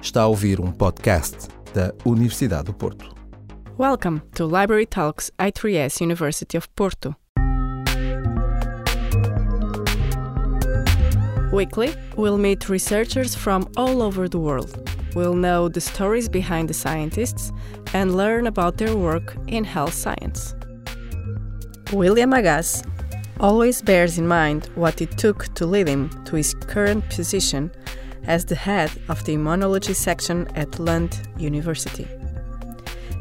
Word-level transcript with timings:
Está 0.00 0.22
a 0.22 0.26
ouvir 0.26 0.60
um 0.60 0.70
podcast 0.70 1.48
da 1.74 1.92
Universidade 2.06 2.66
do 2.66 2.72
Porto. 2.72 3.12
Welcome 3.76 4.20
to 4.36 4.46
Library 4.46 4.86
Talks 4.86 5.30
I3S 5.38 6.00
University 6.00 6.56
of 6.56 6.68
Porto. 6.76 7.16
Weekly, 11.52 11.92
we'll 12.16 12.38
meet 12.38 12.68
researchers 12.68 13.34
from 13.34 13.66
all 13.76 14.00
over 14.00 14.28
the 14.28 14.38
world. 14.38 14.70
We'll 15.16 15.34
know 15.34 15.68
the 15.68 15.80
stories 15.80 16.28
behind 16.28 16.68
the 16.68 16.74
scientists 16.74 17.50
and 17.92 18.16
learn 18.16 18.46
about 18.46 18.76
their 18.76 18.96
work 18.96 19.36
in 19.48 19.64
health 19.64 19.94
science. 19.94 20.54
William 21.92 22.32
Agace 22.32 22.84
always 23.40 23.82
bears 23.82 24.16
in 24.16 24.28
mind 24.28 24.70
what 24.76 25.00
it 25.00 25.18
took 25.18 25.52
to 25.54 25.66
lead 25.66 25.88
him 25.88 26.08
to 26.24 26.36
his 26.36 26.54
current 26.54 27.08
position 27.10 27.70
as 28.28 28.44
the 28.44 28.54
head 28.54 28.90
of 29.08 29.24
the 29.24 29.34
immunology 29.34 29.94
section 29.94 30.46
at 30.54 30.78
Lund 30.78 31.28
University. 31.38 32.06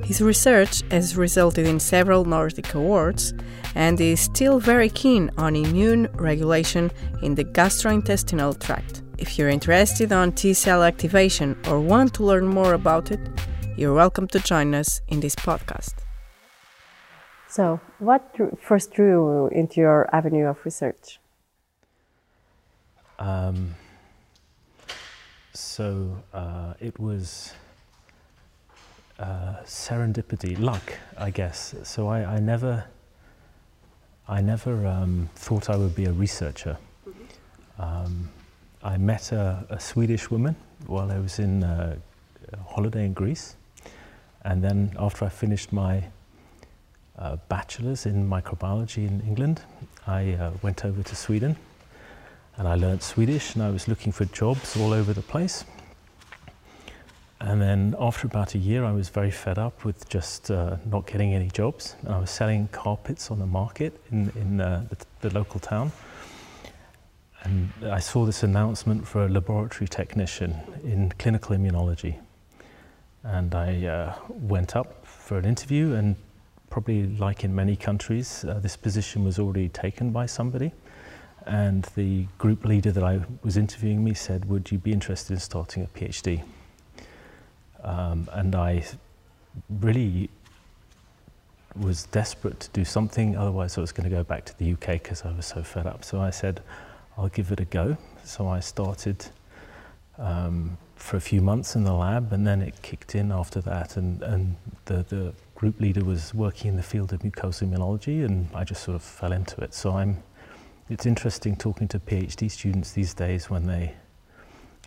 His 0.03 0.21
research 0.21 0.83
has 0.91 1.17
resulted 1.17 1.65
in 1.65 1.79
several 1.79 2.23
Nordic 2.23 2.73
awards 2.75 3.33
and 3.73 3.99
is 3.99 4.19
still 4.21 4.59
very 4.59 4.89
keen 4.89 5.31
on 5.37 5.55
immune 5.55 6.07
regulation 6.13 6.91
in 7.21 7.35
the 7.35 7.43
gastrointestinal 7.43 8.59
tract. 8.59 9.01
If 9.17 9.37
you're 9.37 9.49
interested 9.49 10.11
on 10.11 10.33
T 10.33 10.53
cell 10.53 10.83
activation 10.83 11.57
or 11.67 11.79
want 11.79 12.13
to 12.13 12.23
learn 12.23 12.47
more 12.47 12.73
about 12.73 13.11
it, 13.11 13.19
you're 13.75 13.93
welcome 13.93 14.27
to 14.27 14.39
join 14.39 14.75
us 14.75 15.01
in 15.07 15.19
this 15.19 15.35
podcast. 15.35 15.95
So, 17.49 17.79
what 17.99 18.33
drew, 18.33 18.57
first 18.61 18.93
drew 18.93 19.09
you 19.09 19.47
into 19.47 19.81
your 19.81 20.13
avenue 20.15 20.45
of 20.45 20.63
research? 20.63 21.19
Um, 23.19 23.75
so 25.57 26.15
uh, 26.33 26.73
it 26.79 26.99
was 26.99 27.53
uh, 29.19 29.55
serendipity, 29.65 30.57
luck, 30.59 30.93
I 31.17 31.31
guess. 31.31 31.73
So 31.83 32.07
I, 32.07 32.35
I 32.35 32.39
never, 32.39 32.85
I 34.27 34.41
never 34.41 34.85
um, 34.85 35.29
thought 35.35 35.69
I 35.69 35.75
would 35.75 35.95
be 35.95 36.05
a 36.05 36.13
researcher. 36.13 36.77
Um, 37.79 38.29
I 38.83 38.97
met 38.97 39.31
a, 39.31 39.65
a, 39.69 39.79
Swedish 39.79 40.29
woman 40.29 40.55
while 40.85 41.11
I 41.11 41.17
was 41.17 41.39
in 41.39 41.63
uh, 41.63 41.97
holiday 42.67 43.05
in 43.05 43.13
Greece, 43.13 43.55
and 44.43 44.63
then 44.63 44.95
after 44.99 45.25
I 45.25 45.29
finished 45.29 45.73
my 45.73 46.03
uh, 47.17 47.37
bachelor's 47.49 48.05
in 48.05 48.29
microbiology 48.29 49.07
in 49.07 49.21
England. 49.21 49.61
I 50.05 50.33
uh, 50.33 50.51
went 50.61 50.85
over 50.85 51.01
to 51.01 51.15
Sweden 51.15 51.57
and 52.57 52.67
I 52.67 52.75
learned 52.75 53.03
Swedish 53.03 53.53
and 53.53 53.63
I 53.63 53.69
was 53.69 53.87
looking 53.87 54.11
for 54.11 54.25
jobs 54.25 54.75
all 54.75 54.93
over 54.93 55.13
the 55.13 55.21
place. 55.21 55.63
And 57.39 57.61
then 57.61 57.95
after 57.99 58.25
about 58.25 58.55
a 58.55 58.57
year, 58.57 58.83
I 58.83 58.91
was 58.91 59.09
very 59.09 59.29
fed 59.29 59.59
up 59.59 59.85
with 59.85 60.09
just 60.09 60.49
uh, 60.49 60.77
not 60.85 61.05
getting 61.05 61.35
any 61.35 61.49
jobs. 61.49 61.95
And 62.01 62.15
I 62.15 62.19
was 62.19 62.31
selling 62.31 62.67
carpets 62.69 63.29
on 63.29 63.37
the 63.37 63.45
market 63.45 64.01
in, 64.11 64.31
in 64.35 64.59
uh, 64.59 64.85
the, 64.89 65.29
the, 65.29 65.35
local 65.37 65.59
town. 65.59 65.91
And 67.43 67.71
I 67.83 67.99
saw 67.99 68.25
this 68.25 68.41
announcement 68.41 69.07
for 69.07 69.25
a 69.25 69.29
laboratory 69.29 69.87
technician 69.87 70.55
in 70.83 71.13
clinical 71.19 71.55
immunology. 71.55 72.17
And 73.23 73.53
I 73.53 73.85
uh, 73.85 74.15
went 74.29 74.75
up 74.75 75.05
for 75.05 75.37
an 75.37 75.45
interview 75.45 75.93
and 75.93 76.15
probably 76.71 77.05
like 77.17 77.43
in 77.43 77.53
many 77.53 77.75
countries, 77.75 78.45
uh, 78.45 78.55
this 78.59 78.75
position 78.75 79.23
was 79.23 79.37
already 79.37 79.69
taken 79.69 80.09
by 80.11 80.25
somebody. 80.25 80.71
And 81.47 81.83
the 81.95 82.27
group 82.37 82.65
leader 82.65 82.91
that 82.91 83.03
I 83.03 83.21
was 83.43 83.55
interviewing 83.55 84.03
me 84.03 84.13
said, 84.13 84.45
Would 84.45 84.71
you 84.71 84.77
be 84.77 84.91
interested 84.91 85.33
in 85.33 85.39
starting 85.39 85.83
a 85.83 85.87
PhD? 85.87 86.43
Um, 87.83 88.27
and 88.33 88.53
I 88.53 88.83
really 89.69 90.29
was 91.79 92.03
desperate 92.05 92.59
to 92.59 92.69
do 92.69 92.83
something, 92.83 93.37
otherwise, 93.37 93.77
I 93.77 93.81
was 93.81 93.91
going 93.91 94.09
to 94.09 94.15
go 94.15 94.23
back 94.23 94.45
to 94.45 94.57
the 94.57 94.73
UK 94.73 95.01
because 95.01 95.23
I 95.23 95.31
was 95.31 95.45
so 95.45 95.63
fed 95.63 95.85
up. 95.85 96.03
So 96.03 96.19
I 96.19 96.31
said, 96.31 96.61
I'll 97.17 97.29
give 97.29 97.51
it 97.51 97.59
a 97.59 97.65
go. 97.65 97.97
So 98.23 98.47
I 98.47 98.59
started 98.59 99.25
um, 100.17 100.77
for 100.95 101.17
a 101.17 101.21
few 101.21 101.41
months 101.41 101.75
in 101.75 101.83
the 101.83 101.93
lab, 101.93 102.33
and 102.33 102.45
then 102.45 102.61
it 102.61 102.81
kicked 102.81 103.15
in 103.15 103.31
after 103.31 103.61
that. 103.61 103.97
And, 103.97 104.21
and 104.23 104.55
the, 104.85 105.05
the 105.07 105.33
group 105.55 105.79
leader 105.79 106.03
was 106.03 106.33
working 106.33 106.69
in 106.69 106.75
the 106.75 106.83
field 106.83 107.13
of 107.13 107.19
mucosal 107.21 107.69
immunology, 107.69 108.25
and 108.25 108.47
I 108.53 108.63
just 108.63 108.83
sort 108.83 108.95
of 108.95 109.03
fell 109.03 109.31
into 109.31 109.61
it. 109.61 109.73
So 109.73 109.95
I'm. 109.95 110.23
It's 110.89 111.05
interesting 111.05 111.57
talking 111.57 111.89
to 111.89 111.99
PhD 111.99 112.49
students 112.49 112.93
these 112.93 113.13
days 113.13 113.49
when 113.49 113.67
they 113.67 113.93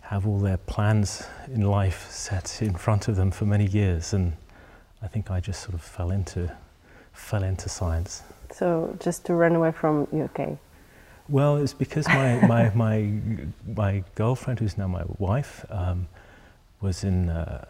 have 0.01 0.25
all 0.25 0.39
their 0.39 0.57
plans 0.57 1.23
in 1.53 1.61
life 1.61 2.09
set 2.09 2.59
in 2.63 2.73
front 2.73 3.07
of 3.07 3.15
them 3.15 3.29
for 3.29 3.45
many 3.45 3.67
years, 3.67 4.11
and 4.13 4.33
I 5.03 5.07
think 5.07 5.29
I 5.29 5.39
just 5.39 5.61
sort 5.61 5.75
of 5.75 5.81
fell 5.81 6.09
into 6.09 6.51
fell 7.13 7.43
into 7.43 7.69
science. 7.69 8.23
So 8.51 8.97
just 8.99 9.25
to 9.25 9.35
run 9.35 9.55
away 9.55 9.71
from 9.71 10.07
UK. 10.11 10.57
Well, 11.29 11.57
it's 11.57 11.73
because 11.73 12.07
my 12.07 12.45
my 12.47 12.71
my, 12.73 13.11
my 13.75 14.03
girlfriend, 14.15 14.59
who's 14.59 14.79
now 14.79 14.87
my 14.87 15.03
wife, 15.19 15.65
um, 15.69 16.07
was 16.81 17.03
in. 17.03 17.29
Uh, 17.29 17.65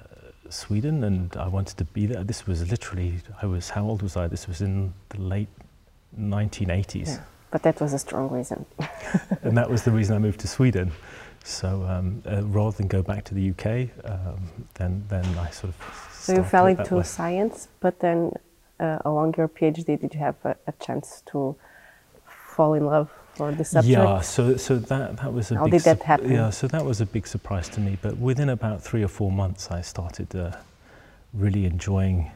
Sweden, 0.50 1.06
and 1.06 1.34
I 1.38 1.48
wanted 1.48 1.78
to 1.78 1.86
be 1.86 2.06
there. 2.06 2.26
This 2.26 2.46
was 2.46 2.70
literally, 2.70 3.22
I 3.42 3.46
was, 3.46 3.70
how 3.70 3.86
old 3.86 4.02
was 4.02 4.18
I? 4.18 4.28
This 4.28 4.50
was 4.50 4.60
in 4.60 4.94
the 5.08 5.22
late 5.22 5.48
1980s. 6.20 7.08
Yeah, 7.08 7.20
but 7.52 7.64
that 7.64 7.80
was 7.80 7.94
a 7.94 8.00
strong 8.00 8.30
reason. 8.30 8.66
and 9.44 9.58
that 9.58 9.70
was 9.70 9.84
the 9.84 9.92
reason 9.92 10.16
I 10.16 10.20
moved 10.20 10.40
to 10.42 10.48
Sweden. 10.48 10.92
So 11.44 11.84
um, 11.84 12.24
uh, 12.26 12.44
rather 12.44 12.78
than 12.78 12.88
go 12.88 13.02
back 13.02 13.26
to 13.26 13.34
the 13.34 13.50
UK, 13.52 13.90
um, 14.06 14.40
then, 14.76 15.04
then 15.10 15.26
I 15.38 15.50
sort 15.50 15.74
of. 15.74 16.10
So 16.14 16.36
you 16.36 16.44
fell 16.44 16.68
into 16.68 17.04
science, 17.04 17.68
but 17.80 18.00
then 18.00 18.32
uh, 18.80 19.00
along 19.06 19.36
your 19.38 19.48
PhD, 19.48 20.00
did 20.00 20.14
you 20.14 20.20
have 20.20 20.36
a, 20.44 20.56
a 20.68 20.72
chance 20.74 21.24
to 21.32 21.56
fall 22.26 22.74
in 22.74 22.86
love 22.86 23.10
for 23.36 23.52
the 23.52 23.66
subject? 23.66 23.92
Yeah, 23.92 24.22
so 24.22 24.56
so 24.58 24.78
that 24.78 25.18
that 25.18 25.34
was 25.34 25.52
a 25.52 25.56
How 25.56 25.66
big 25.66 25.74
did 25.74 25.82
that 25.84 26.02
happen? 26.04 26.32
Yeah, 26.32 26.52
so 26.52 26.68
that 26.68 26.86
was 26.86 27.02
a 27.02 27.06
big 27.06 27.26
surprise 27.26 27.70
to 27.70 27.80
me. 27.80 27.98
But 28.02 28.18
within 28.18 28.50
about 28.50 28.84
three 28.84 29.04
or 29.04 29.08
four 29.08 29.32
months, 29.32 29.72
I 29.72 29.82
started 29.82 30.36
uh, 30.36 30.52
really 31.34 31.66
enjoying 31.66 32.32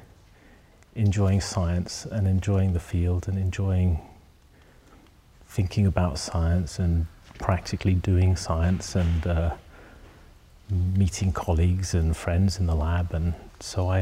enjoying 0.96 1.42
science 1.42 2.06
and 2.06 2.28
enjoying 2.28 2.74
the 2.74 2.80
field 2.80 3.28
and 3.28 3.38
enjoying 3.38 4.00
thinking 5.56 5.86
about 5.86 6.20
science 6.20 6.80
and 6.80 7.08
practically 7.40 7.94
doing 7.94 8.36
science 8.36 8.96
and 8.96 9.26
uh, 9.26 9.54
meeting 10.70 11.32
colleagues 11.32 11.94
and 11.94 12.18
friends 12.18 12.60
in 12.60 12.66
the 12.66 12.76
lab 12.76 13.14
and 13.14 13.34
so 13.62 13.88
I, 13.88 14.00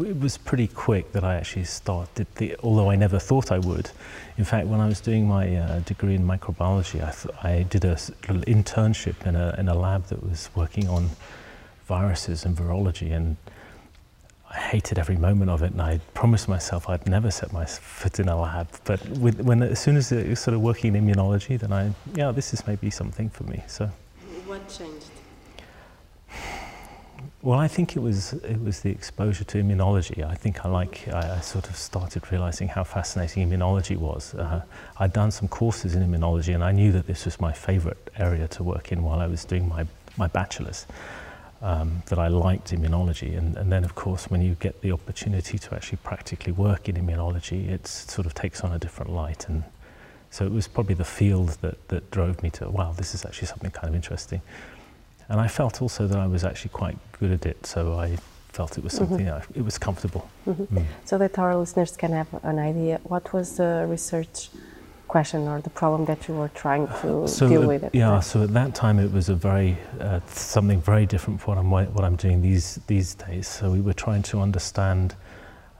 it 0.00 0.18
was 0.18 0.36
pretty 0.36 0.66
quick 0.66 1.12
that 1.12 1.22
I 1.22 1.36
actually 1.36 1.64
started 1.64 2.26
the, 2.34 2.56
although 2.64 2.90
I 2.90 2.96
never 2.96 3.20
thought 3.20 3.52
I 3.52 3.58
would. 3.58 3.90
In 4.36 4.44
fact, 4.44 4.66
when 4.66 4.80
I 4.80 4.88
was 4.88 5.00
doing 5.00 5.28
my 5.28 5.56
uh, 5.56 5.78
degree 5.80 6.16
in 6.16 6.26
microbiology, 6.26 7.00
I, 7.00 7.48
I 7.48 7.62
did 7.62 7.84
a 7.84 7.96
little 8.26 8.42
internship 8.42 9.24
in 9.24 9.36
a, 9.36 9.54
in 9.58 9.68
a 9.68 9.74
lab 9.74 10.06
that 10.06 10.28
was 10.28 10.50
working 10.56 10.88
on 10.88 11.10
viruses 11.86 12.44
and 12.44 12.56
virology, 12.56 13.12
and 13.14 13.36
I 14.50 14.58
hated 14.58 14.98
every 14.98 15.16
moment 15.16 15.50
of 15.50 15.62
it. 15.62 15.72
And 15.72 15.82
I 15.82 15.98
promised 16.14 16.48
myself 16.48 16.88
I'd 16.88 17.06
never 17.06 17.30
set 17.30 17.52
my 17.52 17.64
foot 17.64 18.20
in 18.20 18.28
a 18.28 18.40
lab. 18.40 18.68
But 18.84 19.06
with, 19.10 19.40
when 19.40 19.62
as 19.62 19.78
soon 19.78 19.96
as 19.96 20.12
it 20.12 20.28
was 20.28 20.40
sort 20.40 20.54
of 20.54 20.60
working 20.60 20.94
in 20.94 21.06
immunology, 21.06 21.58
then 21.58 21.72
I, 21.72 21.92
yeah, 22.14 22.30
this 22.30 22.52
is 22.54 22.66
maybe 22.66 22.90
something 22.90 23.28
for 23.28 23.44
me. 23.44 23.62
So, 23.66 23.90
what 24.46 24.68
changed? 24.68 25.06
Well, 27.42 27.60
I 27.60 27.68
think 27.68 27.96
it 27.96 28.00
was 28.00 28.32
it 28.32 28.60
was 28.60 28.80
the 28.80 28.90
exposure 28.90 29.44
to 29.44 29.62
immunology. 29.62 30.24
I 30.24 30.34
think 30.34 30.64
I 30.64 30.68
like 30.68 31.06
I, 31.08 31.36
I 31.36 31.40
sort 31.40 31.68
of 31.68 31.76
started 31.76 32.32
realizing 32.32 32.66
how 32.66 32.82
fascinating 32.82 33.48
immunology 33.48 33.96
was. 33.96 34.34
Uh, 34.34 34.62
I'd 34.98 35.12
done 35.12 35.30
some 35.30 35.46
courses 35.46 35.94
in 35.94 36.02
immunology, 36.02 36.54
and 36.54 36.64
I 36.64 36.72
knew 36.72 36.90
that 36.92 37.06
this 37.06 37.24
was 37.24 37.40
my 37.40 37.52
favorite 37.52 38.10
area 38.18 38.48
to 38.48 38.64
work 38.64 38.90
in 38.90 39.02
while 39.02 39.20
I 39.20 39.26
was 39.26 39.44
doing 39.44 39.68
my 39.68 39.86
my 40.16 40.26
bachelor's. 40.26 40.86
Um, 41.62 42.02
that 42.06 42.18
I 42.18 42.28
liked 42.28 42.70
immunology, 42.70 43.36
and, 43.36 43.56
and 43.56 43.72
then 43.72 43.82
of 43.82 43.94
course 43.94 44.30
when 44.30 44.42
you 44.42 44.56
get 44.60 44.82
the 44.82 44.92
opportunity 44.92 45.58
to 45.58 45.74
actually 45.74 45.98
practically 46.04 46.52
work 46.52 46.86
in 46.86 46.96
immunology, 46.96 47.70
it 47.70 47.86
sort 47.86 48.26
of 48.26 48.34
takes 48.34 48.60
on 48.60 48.72
a 48.72 48.78
different 48.78 49.10
light, 49.10 49.48
and 49.48 49.64
so 50.30 50.44
it 50.44 50.52
was 50.52 50.68
probably 50.68 50.94
the 50.94 51.04
field 51.04 51.56
that 51.62 51.88
that 51.88 52.10
drove 52.10 52.42
me 52.42 52.50
to 52.50 52.68
wow, 52.68 52.92
this 52.92 53.14
is 53.14 53.24
actually 53.24 53.48
something 53.48 53.70
kind 53.70 53.88
of 53.88 53.94
interesting. 53.94 54.42
And 55.28 55.40
I 55.40 55.48
felt 55.48 55.80
also 55.80 56.06
that 56.06 56.18
I 56.18 56.26
was 56.26 56.44
actually 56.44 56.70
quite 56.70 56.98
good 57.18 57.32
at 57.32 57.46
it, 57.46 57.64
so 57.64 57.98
I 57.98 58.18
felt 58.56 58.78
it 58.78 58.84
was 58.84 58.92
mm-hmm. 58.92 59.04
something 59.04 59.26
mm-hmm. 59.26 59.52
I, 59.52 59.58
it 59.58 59.64
was 59.64 59.78
comfortable. 59.78 60.28
Mm-hmm. 60.46 60.78
Mm. 60.78 60.84
So 61.04 61.18
that 61.18 61.38
our 61.38 61.56
listeners 61.56 61.96
can 61.96 62.12
have 62.12 62.28
an 62.42 62.58
idea, 62.58 63.00
what 63.04 63.32
was 63.32 63.56
the 63.56 63.86
research 63.88 64.50
question 65.08 65.48
or 65.48 65.60
the 65.60 65.70
problem 65.70 66.04
that 66.06 66.28
you 66.28 66.34
were 66.34 66.50
trying 66.54 66.86
to 67.00 67.26
so 67.28 67.48
deal 67.48 67.66
with? 67.66 67.84
It. 67.84 67.94
yeah, 67.94 68.20
so 68.20 68.42
at 68.42 68.52
that 68.54 68.74
time 68.74 68.98
it 68.98 69.12
was 69.12 69.28
a 69.28 69.34
very 69.34 69.76
uh, 70.00 70.20
something 70.28 70.80
very 70.80 71.06
different 71.06 71.40
from 71.40 71.70
what 71.70 71.82
I'm 71.82 71.94
what 71.94 72.04
I'm 72.04 72.16
doing 72.16 72.42
these 72.42 72.80
these 72.86 73.14
days. 73.14 73.46
So 73.48 73.70
we 73.70 73.80
were 73.80 73.94
trying 73.94 74.22
to 74.24 74.40
understand 74.40 75.14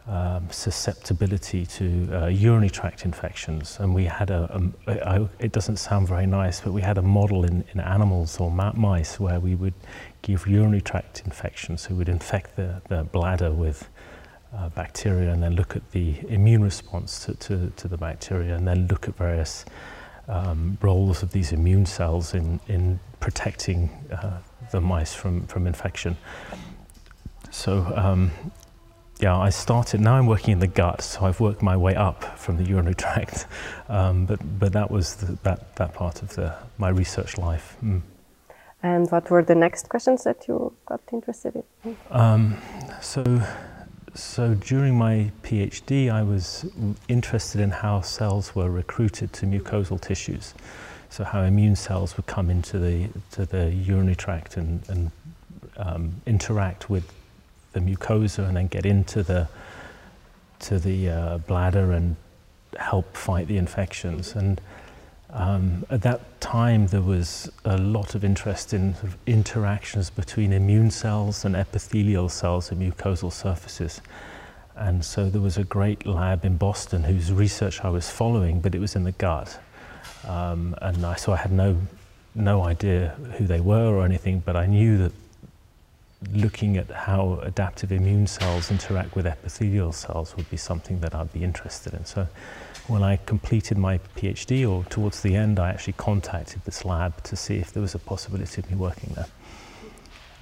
um, 0.09 0.49
susceptibility 0.51 1.67
to 1.67 2.09
uh, 2.13 2.27
urinary 2.27 2.71
tract 2.71 3.05
infections. 3.05 3.79
And 3.81 3.93
we 3.93 4.05
had 4.05 4.31
a, 4.31 4.63
a, 4.87 4.93
a, 4.93 5.29
it 5.41 5.51
doesn't 5.51 5.79
sound 5.79 6.07
very 6.07 6.27
nice, 6.27 6.61
but 6.61 6.73
we 6.73 6.81
had 6.81 6.97
a 6.99 7.03
model 7.03 7.45
in, 7.45 7.65
in 7.73 7.81
animals 7.81 8.39
or 8.39 8.51
mice 8.51 9.19
where 9.19 9.41
we 9.41 9.57
would 9.57 9.75
give 10.23 10.47
urinary 10.47 10.81
tract 10.81 11.23
infections, 11.25 11.83
so 11.83 11.95
we'd 11.95 12.09
infect 12.09 12.57
the, 12.57 12.81
the 12.89 13.05
bladder 13.05 13.51
with 13.51 13.89
uh, 14.55 14.69
bacteria 14.71 15.33
and 15.33 15.43
then 15.43 15.55
look 15.55 15.77
at 15.77 15.91
the 15.93 16.17
immune 16.29 16.63
response 16.63 17.25
to, 17.25 17.35
to, 17.35 17.73
to 17.77 17.89
the 17.89 17.97
bacteria 17.97 18.55
and 18.55 18.67
then 18.67 18.87
look 18.87 19.09
at 19.09 19.17
various 19.17 19.65
um, 20.29 20.77
roles 20.81 21.23
of 21.23 21.33
these 21.33 21.53
immune 21.53 21.87
cells 21.87 22.35
in, 22.35 22.61
in 22.69 22.99
protecting 23.21 23.89
uh, 24.13 24.41
the 24.71 24.81
mice 24.81 25.15
from, 25.15 25.47
from 25.47 25.67
infection. 25.67 26.17
So 27.51 27.93
um, 27.95 28.31
yeah, 29.21 29.37
I 29.37 29.51
started, 29.51 30.01
now 30.01 30.15
I'm 30.17 30.27
working 30.27 30.53
in 30.53 30.59
the 30.59 30.67
gut, 30.67 31.01
so 31.01 31.25
I've 31.25 31.41
worked 31.41 31.63
my 31.63 31.77
way 31.77 31.95
up 31.95 32.39
from 32.39 32.57
the 32.57 32.65
urinary 32.65 32.95
tract. 32.95 33.47
Um, 33.89 34.27
but, 34.27 34.41
but 34.59 34.73
that 34.73 34.91
was 34.91 35.15
the, 35.15 35.39
that, 35.45 35.77
that 35.77 35.95
part 35.95 36.21
of 36.21 36.35
the, 36.35 36.53
my 36.77 36.89
research 36.89 37.39
life. 37.39 37.77
Mm. 37.85 38.03
And 38.83 39.09
what 39.13 39.31
were 39.31 39.45
the 39.45 39.55
next 39.55 39.89
questions 39.89 40.25
that 40.25 40.49
you 40.49 40.73
got 40.87 41.01
interested 41.13 41.63
in? 41.85 41.97
Um, 42.11 42.57
so, 43.01 43.23
so 44.17 44.55
during 44.55 44.97
my 44.97 45.31
PhD, 45.43 46.11
I 46.11 46.23
was 46.23 46.67
interested 47.09 47.61
in 47.61 47.71
how 47.71 48.01
cells 48.01 48.55
were 48.55 48.71
recruited 48.71 49.33
to 49.35 49.47
mucosal 49.47 50.01
tissues. 50.01 50.55
So 51.11 51.23
how 51.25 51.43
immune 51.43 51.77
cells 51.77 52.17
would 52.17 52.27
come 52.27 52.51
into 52.51 52.79
the, 52.79 53.09
to 53.33 53.47
the 53.47 53.71
urinary 53.71 54.17
tract 54.17 54.57
and, 54.57 54.83
and 54.89 55.11
um, 55.77 56.21
interact 56.27 56.91
with 56.91 57.13
the 57.73 57.81
mucosa 57.81 58.49
and 58.49 58.57
then 58.57 58.67
get 58.67 58.87
into 58.87 59.23
the 59.23 59.49
to 60.59 60.79
the 60.79 61.11
uh, 61.11 61.39
bladder 61.39 61.93
and 61.93 62.17
help 62.79 63.17
fight 63.17 63.47
the 63.47 63.59
infections. 63.59 64.35
And 64.35 64.61
um, 65.31 65.85
at 65.91 66.03
that 66.03 66.41
time, 66.41 66.87
there 66.87 67.03
was 67.03 67.51
a 67.65 67.77
lot 67.77 68.15
of 68.15 68.25
interest 68.25 68.73
in 68.73 68.95
sort 68.95 69.07
of 69.07 69.17
interactions 69.27 70.09
between 70.09 70.53
immune 70.53 70.91
cells 70.91 71.45
and 71.45 71.57
epithelial 71.57 72.29
cells 72.29 72.71
and 72.71 72.81
mucosal 72.81 73.33
surfaces. 73.33 74.01
And 74.77 75.05
so 75.05 75.29
there 75.29 75.41
was 75.41 75.57
a 75.57 75.65
great 75.65 76.07
lab 76.07 76.45
in 76.45 76.57
Boston 76.57 77.03
whose 77.03 77.33
research 77.33 77.83
I 77.83 77.89
was 77.89 78.09
following, 78.11 78.61
but 78.61 78.75
it 78.75 78.79
was 78.79 78.95
in 78.95 79.05
the 79.05 79.13
gut. 79.13 79.59
Um, 80.25 80.77
and 80.81 81.05
I, 81.05 81.17
so 81.17 81.33
I 81.33 81.37
had 81.37 81.53
no, 81.53 81.81
no 82.35 82.63
idea 82.63 83.17
who 83.37 83.47
they 83.47 83.61
were 83.61 83.95
or 83.95 84.05
anything, 84.05 84.41
but 84.45 84.55
I 84.55 84.67
knew 84.67 84.99
that 84.99 85.13
looking 86.33 86.77
at 86.77 86.91
how 86.91 87.41
adaptive 87.43 87.93
immune 87.93 88.27
cells 88.27 88.71
interact 88.71 89.17
with 89.17 89.27
epithelial 89.27 89.93
cells 89.93 90.37
would 90.37 90.49
be 90.51 90.57
something 90.57 91.01
that 91.01 91.15
I'd 91.15 91.33
be 91.33 91.43
interested 91.43 91.95
in. 91.95 92.05
So 92.05 92.29
when 92.89 93.03
I 93.03 93.17
completed 93.27 93.79
my 93.79 93.99
PhD, 94.17 94.69
or 94.69 94.85
towards 94.85 95.23
the 95.23 95.35
end, 95.35 95.59
I 95.59 95.71
actually 95.71 95.95
contacted 95.95 96.63
this 96.65 96.85
lab 96.85 97.23
to 97.25 97.37
see 97.37 97.57
if 97.57 97.73
there 97.73 97.81
was 97.81 97.95
a 97.95 97.99
possibility 97.99 98.61
of 98.61 98.71
me 98.71 98.77
working 98.77 99.13
there. 99.15 99.27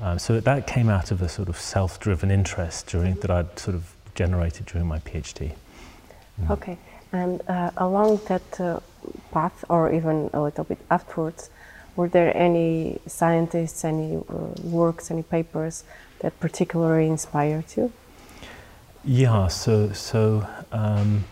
Um, 0.00 0.18
so 0.18 0.40
that 0.40 0.66
came 0.66 0.88
out 0.88 1.10
of 1.10 1.22
a 1.22 1.28
sort 1.28 1.48
of 1.48 1.58
self-driven 1.58 2.30
interest 2.30 2.86
during 2.88 3.14
that 3.16 3.30
I'd 3.30 3.58
sort 3.58 3.76
of 3.76 3.94
generated 4.14 4.66
during 4.66 4.86
my 4.86 4.98
PhD. 4.98 5.54
Mm. 6.40 6.50
Okay, 6.50 6.78
and 7.12 7.40
uh, 7.48 7.70
along 7.76 8.20
that 8.28 8.60
uh, 8.60 8.80
path, 9.32 9.64
or 9.68 9.92
even 9.92 10.30
a 10.32 10.40
little 10.42 10.64
bit 10.64 10.78
afterwards, 10.90 11.50
were 11.96 12.08
there 12.08 12.36
any 12.36 13.00
scientists, 13.06 13.84
any 13.84 14.16
uh, 14.16 14.20
works, 14.64 15.10
any 15.10 15.22
papers 15.22 15.84
that 16.18 16.38
particularly 16.40 17.08
inspired 17.08 17.64
you? 17.76 17.92
Yeah, 19.04 19.48
so 19.48 19.92
so 19.92 20.46
um, 20.72 21.24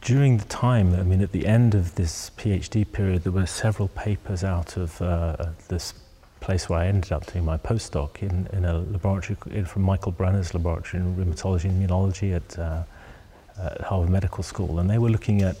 during 0.00 0.38
the 0.38 0.44
time, 0.44 0.94
I 0.94 1.02
mean, 1.02 1.20
at 1.20 1.32
the 1.32 1.46
end 1.46 1.74
of 1.74 1.94
this 1.94 2.30
PhD 2.36 2.90
period, 2.90 3.24
there 3.24 3.32
were 3.32 3.46
several 3.46 3.88
papers 3.88 4.42
out 4.42 4.76
of 4.76 5.00
uh, 5.02 5.50
this 5.68 5.94
place 6.40 6.68
where 6.68 6.80
I 6.80 6.86
ended 6.86 7.12
up 7.12 7.30
doing 7.30 7.44
my 7.44 7.58
postdoc 7.58 8.22
in, 8.22 8.48
in 8.52 8.64
a 8.64 8.78
laboratory 8.78 9.36
in, 9.50 9.66
from 9.66 9.82
Michael 9.82 10.12
Brenner's 10.12 10.54
laboratory 10.54 11.02
in 11.02 11.14
rheumatology 11.14 11.64
and 11.64 11.88
immunology 11.88 12.34
at, 12.34 12.58
uh, 12.58 12.82
at 13.58 13.82
Harvard 13.82 14.10
Medical 14.10 14.42
School, 14.42 14.78
and 14.78 14.88
they 14.88 14.98
were 14.98 15.10
looking 15.10 15.42
at 15.42 15.56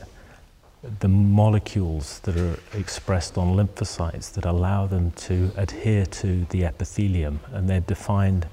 the 1.00 1.08
molecules 1.08 2.20
that 2.20 2.36
are 2.38 2.58
expressed 2.72 3.36
on 3.36 3.54
lymphocytes 3.54 4.32
that 4.32 4.46
allow 4.46 4.86
them 4.86 5.10
to 5.10 5.50
adhere 5.56 6.06
to 6.06 6.46
the 6.46 6.64
epithelium. 6.64 7.40
And 7.52 7.68
they've 7.68 7.86
defined 7.86 8.46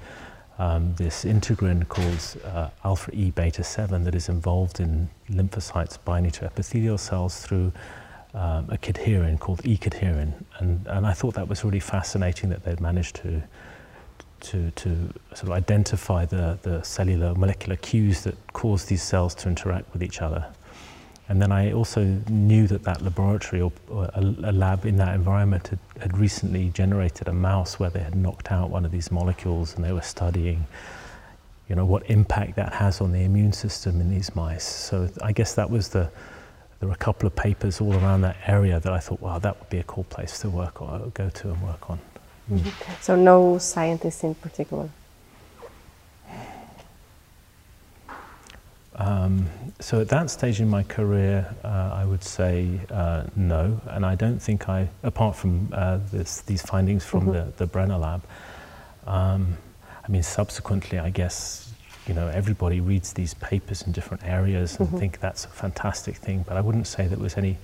um, 0.58 0.94
this 0.94 1.24
integrin 1.24 1.86
called 1.88 2.42
uh, 2.44 2.70
alpha 2.84 3.10
E 3.14 3.30
beta 3.30 3.62
7 3.62 4.04
that 4.04 4.14
is 4.14 4.28
involved 4.28 4.80
in 4.80 5.08
lymphocytes 5.30 5.98
binding 6.04 6.32
to 6.32 6.44
epithelial 6.44 6.98
cells 6.98 7.40
through 7.40 7.72
um, 8.34 8.66
a 8.68 8.76
cadherin 8.76 9.38
called 9.38 9.64
E-cadherin. 9.64 10.32
And, 10.58 10.86
and 10.86 11.06
I 11.06 11.12
thought 11.12 11.34
that 11.34 11.48
was 11.48 11.64
really 11.64 11.80
fascinating 11.80 12.50
that 12.50 12.64
they'd 12.64 12.80
managed 12.80 13.16
to, 13.16 13.42
to, 14.40 14.70
to 14.70 14.90
sort 15.34 15.44
of 15.44 15.52
identify 15.52 16.24
the, 16.24 16.58
the 16.62 16.82
cellular 16.82 17.34
molecular 17.34 17.76
cues 17.76 18.22
that 18.24 18.36
cause 18.52 18.84
these 18.84 19.02
cells 19.02 19.34
to 19.36 19.48
interact 19.48 19.92
with 19.92 20.02
each 20.02 20.20
other. 20.20 20.46
And 21.28 21.42
then 21.42 21.52
I 21.52 21.72
also 21.72 22.04
knew 22.28 22.66
that 22.68 22.84
that 22.84 23.02
laboratory 23.02 23.60
or, 23.60 23.70
or 23.88 24.04
a, 24.14 24.20
a, 24.20 24.52
lab 24.52 24.86
in 24.86 24.96
that 24.96 25.14
environment 25.14 25.68
had, 25.68 25.78
had, 26.00 26.18
recently 26.18 26.70
generated 26.70 27.28
a 27.28 27.34
mouse 27.34 27.78
where 27.78 27.90
they 27.90 28.00
had 28.00 28.16
knocked 28.16 28.50
out 28.50 28.70
one 28.70 28.86
of 28.86 28.90
these 28.90 29.10
molecules 29.10 29.74
and 29.74 29.84
they 29.84 29.92
were 29.92 30.00
studying, 30.00 30.66
you 31.68 31.76
know, 31.76 31.84
what 31.84 32.08
impact 32.10 32.56
that 32.56 32.72
has 32.72 33.02
on 33.02 33.12
the 33.12 33.24
immune 33.24 33.52
system 33.52 34.00
in 34.00 34.08
these 34.08 34.34
mice. 34.34 34.64
So 34.64 35.10
I 35.22 35.32
guess 35.32 35.54
that 35.54 35.68
was 35.68 35.90
the, 35.90 36.10
there 36.80 36.88
were 36.88 36.94
a 36.94 36.96
couple 36.96 37.26
of 37.26 37.36
papers 37.36 37.78
all 37.82 37.94
around 37.94 38.22
that 38.22 38.38
area 38.46 38.80
that 38.80 38.92
I 38.92 38.98
thought, 38.98 39.20
wow, 39.20 39.38
that 39.38 39.58
would 39.60 39.68
be 39.68 39.78
a 39.78 39.84
cool 39.84 40.04
place 40.04 40.38
to 40.40 40.48
work 40.48 40.80
or 40.80 41.10
go 41.12 41.28
to 41.28 41.50
and 41.50 41.62
work 41.62 41.90
on. 41.90 41.98
Mm. 42.50 42.72
So 43.02 43.16
no 43.16 43.58
scientist 43.58 44.24
in 44.24 44.34
particular? 44.34 44.88
Um, 48.98 49.46
so 49.78 50.00
at 50.00 50.08
that 50.08 50.28
stage 50.28 50.60
in 50.60 50.68
my 50.68 50.82
career, 50.82 51.54
uh, 51.64 51.90
I 51.94 52.04
would 52.04 52.24
say 52.24 52.80
uh, 52.90 53.24
no, 53.36 53.80
and 53.86 54.04
I 54.04 54.16
don't 54.16 54.40
think 54.40 54.68
I, 54.68 54.88
apart 55.04 55.36
from 55.36 55.68
uh, 55.72 55.98
this, 56.10 56.40
these 56.40 56.62
findings 56.62 57.04
from 57.04 57.24
mm 57.24 57.28
-hmm. 57.28 57.44
the, 57.44 57.56
the 57.56 57.66
Brenner 57.66 57.98
lab, 57.98 58.20
um, 59.06 59.56
I 60.08 60.10
mean, 60.10 60.22
subsequently, 60.22 60.98
I 60.98 61.10
guess, 61.10 61.68
you 62.06 62.14
know, 62.14 62.28
everybody 62.28 62.80
reads 62.80 63.12
these 63.12 63.34
papers 63.34 63.82
in 63.82 63.92
different 63.92 64.22
areas 64.24 64.78
and 64.78 64.88
mm 64.88 64.94
-hmm. 64.94 65.00
think 65.00 65.18
that's 65.18 65.44
a 65.44 65.50
fantastic 65.50 66.16
thing, 66.16 66.44
but 66.48 66.56
I 66.56 66.60
wouldn't 66.60 66.86
say 66.86 67.08
there 67.08 67.22
was 67.22 67.36
any 67.36 67.56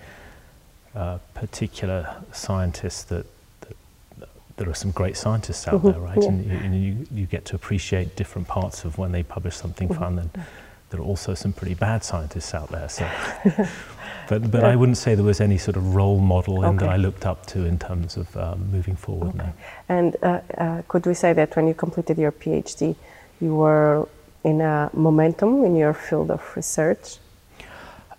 uh, 0.96 1.16
particular 1.32 2.06
scientist 2.32 3.08
that, 3.08 3.26
that, 3.60 4.28
there 4.56 4.68
are 4.68 4.74
some 4.74 4.92
great 4.92 5.16
scientists 5.16 5.66
out 5.66 5.82
mm 5.82 5.90
-hmm. 5.90 5.92
there, 5.92 6.04
right? 6.08 6.22
Yeah. 6.22 6.32
And, 6.32 6.44
you, 6.44 6.58
and 6.64 6.74
you, 6.74 7.06
you, 7.18 7.26
get 7.30 7.44
to 7.44 7.56
appreciate 7.56 8.08
different 8.16 8.48
parts 8.48 8.84
of 8.84 8.98
when 8.98 9.12
they 9.12 9.24
publish 9.24 9.56
something 9.56 9.88
mm-hmm. 9.90 10.04
fun 10.04 10.18
and 10.18 10.30
there 10.94 11.02
are 11.02 11.06
also 11.06 11.34
some 11.34 11.52
pretty 11.52 11.74
bad 11.74 12.04
scientists 12.04 12.54
out 12.54 12.68
there. 12.70 12.88
So, 12.88 13.04
but 14.28 14.48
but 14.50 14.62
yeah. 14.62 14.68
I 14.68 14.76
wouldn't 14.76 14.96
say 14.96 15.16
there 15.16 15.24
was 15.24 15.40
any 15.40 15.58
sort 15.58 15.76
of 15.76 15.94
role 15.96 16.20
model 16.20 16.64
okay. 16.64 16.76
that 16.78 16.88
I 16.88 16.96
looked 16.96 17.26
up 17.26 17.46
to 17.46 17.64
in 17.64 17.78
terms 17.80 18.16
of 18.16 18.36
um, 18.36 18.70
moving 18.70 18.94
forward. 18.94 19.34
Okay. 19.34 19.38
Now. 19.38 19.52
And 19.88 20.16
uh, 20.22 20.40
uh, 20.56 20.82
could 20.86 21.04
we 21.06 21.14
say 21.14 21.32
that 21.32 21.56
when 21.56 21.66
you 21.66 21.74
completed 21.74 22.16
your 22.16 22.30
PhD, 22.30 22.94
you 23.40 23.56
were 23.56 24.08
in 24.44 24.60
a 24.60 24.88
momentum 24.92 25.64
in 25.64 25.74
your 25.74 25.94
field 25.94 26.30
of 26.30 26.42
research? 26.54 27.18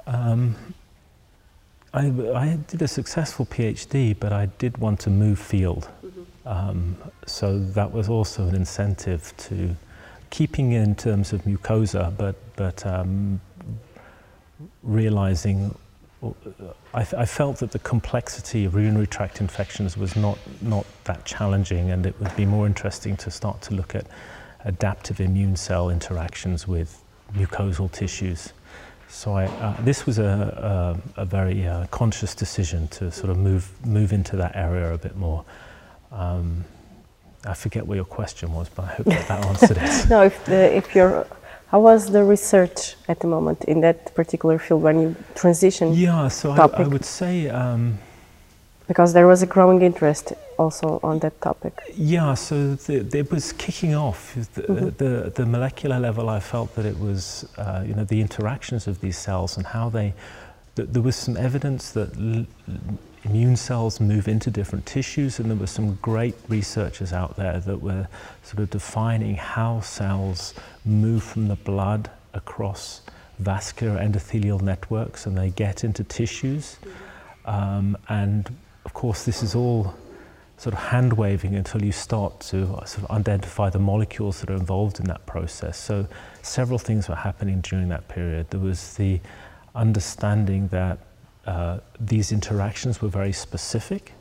Um, 0.05 0.55
I, 1.93 2.07
I, 2.35 2.59
did 2.67 2.81
a 2.81 2.87
successful 2.87 3.45
PhD, 3.45 4.15
but 4.19 4.33
I 4.33 4.47
did 4.57 4.77
want 4.79 4.99
to 4.99 5.09
move 5.09 5.37
field. 5.37 5.87
Mm 6.03 6.11
-hmm. 6.11 6.69
um, 6.69 6.95
so 7.25 7.47
that 7.73 7.91
was 7.91 8.09
also 8.09 8.41
an 8.47 8.55
incentive 8.55 9.21
to 9.47 9.55
keeping 10.29 10.71
in 10.71 10.95
terms 10.95 11.33
of 11.33 11.43
mucosa, 11.43 12.15
but, 12.15 12.35
but 12.55 12.85
um, 12.85 13.39
realizing 14.83 15.75
I, 16.93 17.01
I, 17.01 17.25
felt 17.25 17.57
that 17.57 17.71
the 17.71 17.79
complexity 17.79 18.65
of 18.65 18.73
urinary 18.73 19.05
tract 19.05 19.41
infections 19.41 19.97
was 19.97 20.15
not, 20.15 20.39
not 20.61 20.85
that 21.03 21.25
challenging 21.25 21.91
and 21.91 22.05
it 22.05 22.19
would 22.19 22.35
be 22.35 22.45
more 22.45 22.65
interesting 22.65 23.15
to 23.17 23.29
start 23.29 23.61
to 23.63 23.75
look 23.75 23.93
at 23.93 24.07
adaptive 24.63 25.19
immune 25.19 25.55
cell 25.55 25.89
interactions 25.89 26.67
with 26.67 27.03
mucosal 27.33 27.91
tissues. 27.91 28.53
So 29.07 29.33
I, 29.33 29.45
uh, 29.45 29.79
this 29.81 30.05
was 30.05 30.17
a, 30.17 30.99
a, 31.15 31.21
a 31.21 31.25
very 31.25 31.67
uh, 31.67 31.85
conscious 31.87 32.33
decision 32.33 32.87
to 32.89 33.11
sort 33.11 33.29
of 33.29 33.37
move, 33.37 33.69
move 33.85 34.11
into 34.11 34.35
that 34.37 34.55
area 34.55 34.93
a 34.93 34.97
bit 34.97 35.15
more. 35.15 35.45
Um, 36.11 36.65
I 37.47 37.53
forget 37.53 37.85
what 37.85 37.95
your 37.95 38.05
question 38.05 38.53
was, 38.53 38.69
but 38.69 38.85
I 38.85 38.87
hope 38.95 39.05
that, 39.07 39.27
that 39.27 39.45
answered 39.45 39.77
it. 39.79 40.09
no, 40.09 40.23
if, 40.23 40.45
the, 40.45 40.75
if 40.75 40.95
you're, 40.95 41.27
how 41.67 41.79
was 41.79 42.11
the 42.11 42.23
research 42.23 42.95
at 43.07 43.19
the 43.19 43.27
moment 43.27 43.65
in 43.65 43.81
that 43.81 44.13
particular 44.15 44.57
field 44.59 44.81
when 44.81 45.01
you 45.01 45.15
transitioned? 45.35 45.93
Yeah, 45.95 46.27
so 46.27 46.51
I, 46.51 46.65
I, 46.65 46.87
would 46.87 47.05
say 47.05 47.49
um, 47.49 47.97
because 48.87 49.13
there 49.13 49.27
was 49.27 49.41
a 49.41 49.45
growing 49.45 49.81
interest 49.81 50.33
also 50.57 50.99
on 51.03 51.19
that 51.19 51.41
topic. 51.41 51.73
Yeah, 51.95 52.33
so 52.35 52.75
the, 52.75 53.07
it 53.17 53.31
was 53.31 53.51
kicking 53.53 53.95
off. 53.95 54.35
The, 54.53 54.61
mm-hmm. 54.61 54.89
the, 54.97 55.31
the, 55.35 55.45
molecular 55.45 55.99
level, 55.99 56.29
I 56.29 56.39
felt 56.39 56.75
that 56.75 56.85
it 56.85 56.99
was, 56.99 57.47
uh, 57.57 57.83
you 57.85 57.93
know, 57.93 58.03
the 58.03 58.21
interactions 58.21 58.87
of 58.87 59.01
these 59.01 59.17
cells 59.17 59.57
and 59.57 59.65
how 59.65 59.89
they, 59.89 60.13
th- 60.75 60.89
there 60.89 61.01
was 61.01 61.15
some 61.15 61.35
evidence 61.35 61.91
that 61.91 62.45
immune 63.25 63.55
cells 63.55 63.99
move 63.99 64.27
into 64.27 64.51
different 64.51 64.85
tissues, 64.85 65.39
and 65.39 65.49
there 65.49 65.57
were 65.57 65.67
some 65.67 65.95
great 65.95 66.35
researchers 66.47 67.11
out 67.11 67.35
there 67.35 67.59
that 67.59 67.81
were 67.81 68.07
sort 68.43 68.59
of 68.59 68.69
defining 68.69 69.35
how 69.35 69.81
cells 69.81 70.53
move 70.85 71.23
from 71.23 71.47
the 71.47 71.55
blood 71.55 72.09
across 72.33 73.01
vascular 73.39 73.97
endothelial 73.97 74.61
networks 74.61 75.25
and 75.25 75.37
they 75.37 75.49
get 75.49 75.83
into 75.83 76.03
tissues. 76.03 76.77
Um, 77.45 77.97
and 78.07 78.55
of 78.85 78.93
course, 78.93 79.25
this 79.25 79.43
is 79.43 79.55
all 79.55 79.93
sort 80.57 80.73
of 80.73 80.79
hand 80.79 81.11
waving 81.13 81.55
until 81.55 81.83
you 81.83 81.91
start 81.91 82.39
to 82.39 82.65
sort 82.85 82.99
of 82.99 83.11
identify 83.11 83.69
the 83.69 83.79
molecules 83.79 84.39
that 84.39 84.49
are 84.49 84.55
involved 84.55 84.99
in 84.99 85.05
that 85.07 85.25
process. 85.25 85.77
So, 85.77 86.07
several 86.43 86.79
things 86.79 87.09
were 87.09 87.15
happening 87.15 87.59
during 87.61 87.89
that 87.89 88.07
period. 88.07 88.51
There 88.51 88.59
was 88.59 88.95
the 88.95 89.19
understanding 89.73 90.69
that 90.69 90.99
uh, 91.45 91.79
these 91.99 92.31
interactions 92.31 93.01
were 93.01 93.09
very 93.09 93.33
specific 93.33 94.13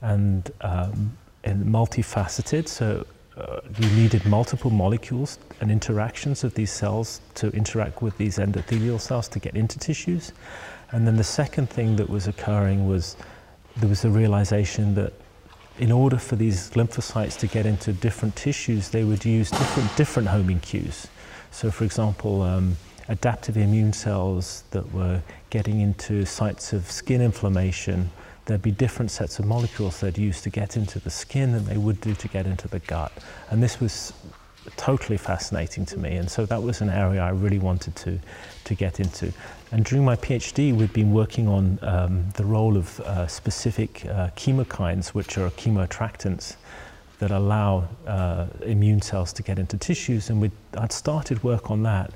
and, 0.00 0.50
um, 0.60 1.16
and 1.44 1.64
multifaceted. 1.64 2.68
So, 2.68 3.06
uh, 3.36 3.60
you 3.78 3.88
needed 3.90 4.26
multiple 4.26 4.70
molecules 4.70 5.38
and 5.60 5.70
interactions 5.70 6.42
of 6.42 6.54
these 6.54 6.72
cells 6.72 7.20
to 7.34 7.50
interact 7.50 8.02
with 8.02 8.18
these 8.18 8.38
endothelial 8.38 9.00
cells 9.00 9.28
to 9.28 9.38
get 9.38 9.54
into 9.54 9.78
tissues. 9.78 10.32
And 10.90 11.06
then 11.06 11.16
the 11.16 11.24
second 11.24 11.70
thing 11.70 11.96
that 11.96 12.10
was 12.10 12.26
occurring 12.26 12.88
was 12.88 13.16
there 13.76 13.88
was 13.88 14.04
a 14.04 14.10
realization 14.10 14.94
that 14.96 15.12
in 15.78 15.92
order 15.92 16.18
for 16.18 16.34
these 16.34 16.70
lymphocytes 16.70 17.38
to 17.38 17.46
get 17.46 17.64
into 17.64 17.92
different 17.92 18.34
tissues, 18.34 18.88
they 18.88 19.04
would 19.04 19.24
use 19.24 19.50
different, 19.50 19.96
different 19.96 20.28
homing 20.28 20.58
cues. 20.58 21.06
So, 21.52 21.70
for 21.70 21.84
example, 21.84 22.42
um, 22.42 22.76
adaptive 23.08 23.56
immune 23.56 23.92
cells 23.92 24.64
that 24.70 24.92
were 24.92 25.22
getting 25.50 25.80
into 25.80 26.24
sites 26.24 26.72
of 26.72 26.90
skin 26.90 27.20
inflammation, 27.20 28.10
there'd 28.44 28.62
be 28.62 28.70
different 28.70 29.10
sets 29.10 29.38
of 29.38 29.46
molecules 29.46 30.00
they'd 30.00 30.18
use 30.18 30.40
to 30.42 30.50
get 30.50 30.76
into 30.76 30.98
the 30.98 31.10
skin 31.10 31.52
than 31.52 31.64
they 31.66 31.76
would 31.76 32.00
do 32.00 32.14
to 32.14 32.28
get 32.28 32.46
into 32.46 32.68
the 32.68 32.78
gut. 32.80 33.12
And 33.50 33.62
this 33.62 33.80
was 33.80 34.12
totally 34.76 35.16
fascinating 35.16 35.86
to 35.86 35.98
me. 35.98 36.16
And 36.16 36.30
so 36.30 36.44
that 36.46 36.62
was 36.62 36.80
an 36.80 36.90
area 36.90 37.20
I 37.20 37.30
really 37.30 37.58
wanted 37.58 37.96
to, 37.96 38.18
to 38.64 38.74
get 38.74 39.00
into. 39.00 39.32
And 39.72 39.84
during 39.84 40.04
my 40.04 40.16
PhD, 40.16 40.74
we'd 40.74 40.92
been 40.92 41.12
working 41.12 41.48
on 41.48 41.78
um, 41.82 42.30
the 42.36 42.44
role 42.44 42.76
of 42.76 43.00
uh, 43.00 43.26
specific 43.26 44.04
uh, 44.06 44.28
chemokines, 44.36 45.08
which 45.08 45.38
are 45.38 45.50
chemoattractants 45.50 46.56
that 47.18 47.30
allow 47.30 47.88
uh, 48.06 48.46
immune 48.62 49.02
cells 49.02 49.32
to 49.34 49.42
get 49.42 49.58
into 49.58 49.76
tissues. 49.76 50.30
And 50.30 50.50
I'd 50.76 50.92
started 50.92 51.42
work 51.42 51.70
on 51.70 51.82
that. 51.82 52.12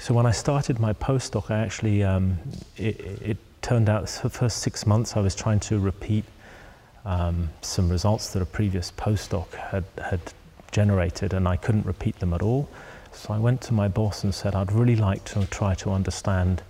So 0.00 0.14
when 0.14 0.24
I 0.24 0.30
started 0.30 0.80
my 0.80 0.94
postdoc, 0.94 1.50
I 1.50 1.58
actually, 1.58 2.02
um, 2.02 2.38
it, 2.78 2.98
it, 3.20 3.36
turned 3.60 3.90
out 3.90 4.06
the 4.06 4.30
first 4.30 4.60
six 4.62 4.86
months 4.86 5.14
I 5.14 5.20
was 5.20 5.34
trying 5.34 5.60
to 5.60 5.78
repeat 5.78 6.24
um, 7.04 7.50
some 7.60 7.90
results 7.90 8.32
that 8.32 8.40
a 8.40 8.46
previous 8.46 8.90
postdoc 8.90 9.52
had, 9.52 9.84
had 10.02 10.20
generated, 10.72 11.34
and 11.34 11.46
I 11.46 11.56
couldn't 11.56 11.84
repeat 11.84 12.18
them 12.18 12.32
at 12.32 12.40
all. 12.40 12.70
So 13.12 13.34
I 13.34 13.38
went 13.38 13.60
to 13.62 13.74
my 13.74 13.88
boss 13.88 14.24
and 14.24 14.34
said, 14.34 14.54
I'd 14.54 14.72
really 14.72 14.96
like 14.96 15.26
to 15.26 15.44
try 15.48 15.74
to 15.74 15.90
understand 15.90 16.62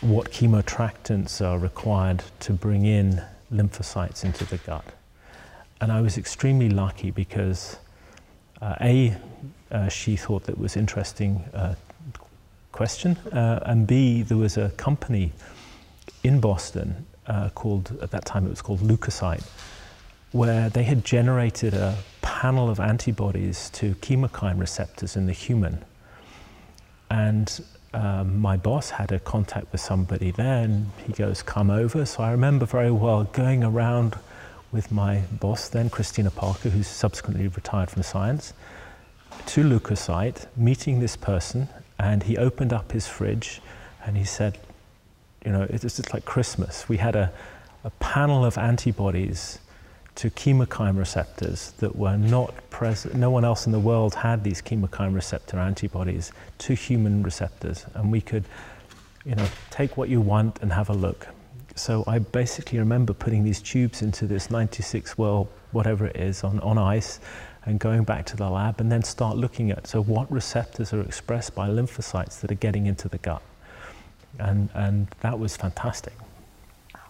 what 0.00 0.30
chemoattractants 0.30 1.46
are 1.46 1.58
required 1.58 2.24
to 2.40 2.54
bring 2.54 2.86
in 2.86 3.22
lymphocytes 3.52 4.24
into 4.24 4.46
the 4.46 4.56
gut. 4.56 4.86
And 5.82 5.92
I 5.92 6.00
was 6.00 6.16
extremely 6.16 6.70
lucky 6.70 7.10
because 7.10 7.76
uh, 8.62 8.76
A, 8.80 9.14
uh, 9.70 9.88
she 9.90 10.16
thought 10.16 10.44
that 10.44 10.56
was 10.56 10.78
interesting 10.78 11.44
uh, 11.52 11.74
question, 12.72 13.16
uh, 13.32 13.60
and 13.66 13.86
B, 13.86 14.22
there 14.22 14.36
was 14.36 14.56
a 14.56 14.70
company 14.70 15.32
in 16.22 16.40
Boston 16.40 17.06
uh, 17.26 17.48
called, 17.50 17.98
at 18.02 18.10
that 18.10 18.24
time 18.24 18.46
it 18.46 18.50
was 18.50 18.62
called 18.62 18.80
LeukoSite, 18.80 19.46
where 20.32 20.68
they 20.70 20.84
had 20.84 21.04
generated 21.04 21.74
a 21.74 21.96
panel 22.22 22.70
of 22.70 22.78
antibodies 22.80 23.70
to 23.70 23.94
chemokine 23.96 24.58
receptors 24.58 25.16
in 25.16 25.26
the 25.26 25.32
human. 25.32 25.84
And 27.10 27.62
um, 27.92 28.38
my 28.38 28.56
boss 28.56 28.90
had 28.90 29.10
a 29.10 29.18
contact 29.18 29.72
with 29.72 29.80
somebody 29.80 30.30
there, 30.30 30.62
and 30.62 30.90
he 31.06 31.12
goes, 31.12 31.42
Come 31.42 31.70
over. 31.70 32.06
So 32.06 32.22
I 32.22 32.30
remember 32.30 32.66
very 32.66 32.90
well 32.90 33.24
going 33.24 33.64
around 33.64 34.16
with 34.70 34.92
my 34.92 35.22
boss 35.40 35.68
then, 35.68 35.90
Christina 35.90 36.30
Parker, 36.30 36.68
who's 36.68 36.86
subsequently 36.86 37.48
retired 37.48 37.90
from 37.90 38.04
science, 38.04 38.52
to 39.46 39.64
LeukoSite, 39.64 40.46
meeting 40.56 41.00
this 41.00 41.16
person, 41.16 41.68
and 42.00 42.22
he 42.22 42.36
opened 42.38 42.72
up 42.72 42.92
his 42.92 43.06
fridge 43.06 43.60
and 44.04 44.16
he 44.16 44.24
said, 44.24 44.58
You 45.44 45.52
know, 45.52 45.66
it's 45.68 45.82
just 45.82 46.12
like 46.12 46.24
Christmas. 46.24 46.88
We 46.88 46.96
had 46.96 47.14
a, 47.14 47.32
a 47.84 47.90
panel 47.90 48.44
of 48.44 48.56
antibodies 48.56 49.58
to 50.16 50.30
chemokine 50.30 50.98
receptors 50.98 51.72
that 51.78 51.96
were 51.96 52.16
not 52.16 52.54
present. 52.70 53.14
No 53.14 53.30
one 53.30 53.44
else 53.44 53.66
in 53.66 53.72
the 53.72 53.78
world 53.78 54.14
had 54.14 54.44
these 54.44 54.60
chemokine 54.62 55.14
receptor 55.14 55.58
antibodies 55.58 56.32
to 56.58 56.74
human 56.74 57.22
receptors, 57.22 57.86
and 57.94 58.10
we 58.10 58.20
could, 58.20 58.44
you 59.24 59.34
know, 59.34 59.46
take 59.70 59.96
what 59.96 60.08
you 60.08 60.20
want 60.20 60.58
and 60.62 60.72
have 60.72 60.88
a 60.88 60.94
look. 60.94 61.28
So 61.80 62.04
I 62.06 62.18
basically 62.18 62.78
remember 62.78 63.14
putting 63.14 63.42
these 63.42 63.62
tubes 63.62 64.02
into 64.02 64.26
this 64.26 64.50
96 64.50 65.16
well, 65.16 65.48
whatever 65.72 66.06
it 66.06 66.16
is, 66.16 66.44
on, 66.44 66.60
on 66.60 66.76
ice, 66.76 67.20
and 67.64 67.80
going 67.80 68.04
back 68.04 68.26
to 68.26 68.36
the 68.36 68.50
lab, 68.50 68.80
and 68.80 68.92
then 68.92 69.02
start 69.02 69.38
looking 69.38 69.70
at 69.70 69.86
so 69.86 70.02
what 70.02 70.30
receptors 70.30 70.92
are 70.92 71.00
expressed 71.00 71.54
by 71.54 71.68
lymphocytes 71.68 72.40
that 72.40 72.50
are 72.50 72.60
getting 72.66 72.86
into 72.86 73.08
the 73.08 73.16
gut, 73.18 73.42
and 74.38 74.68
and 74.74 75.08
that 75.20 75.38
was 75.38 75.56
fantastic. 75.56 76.12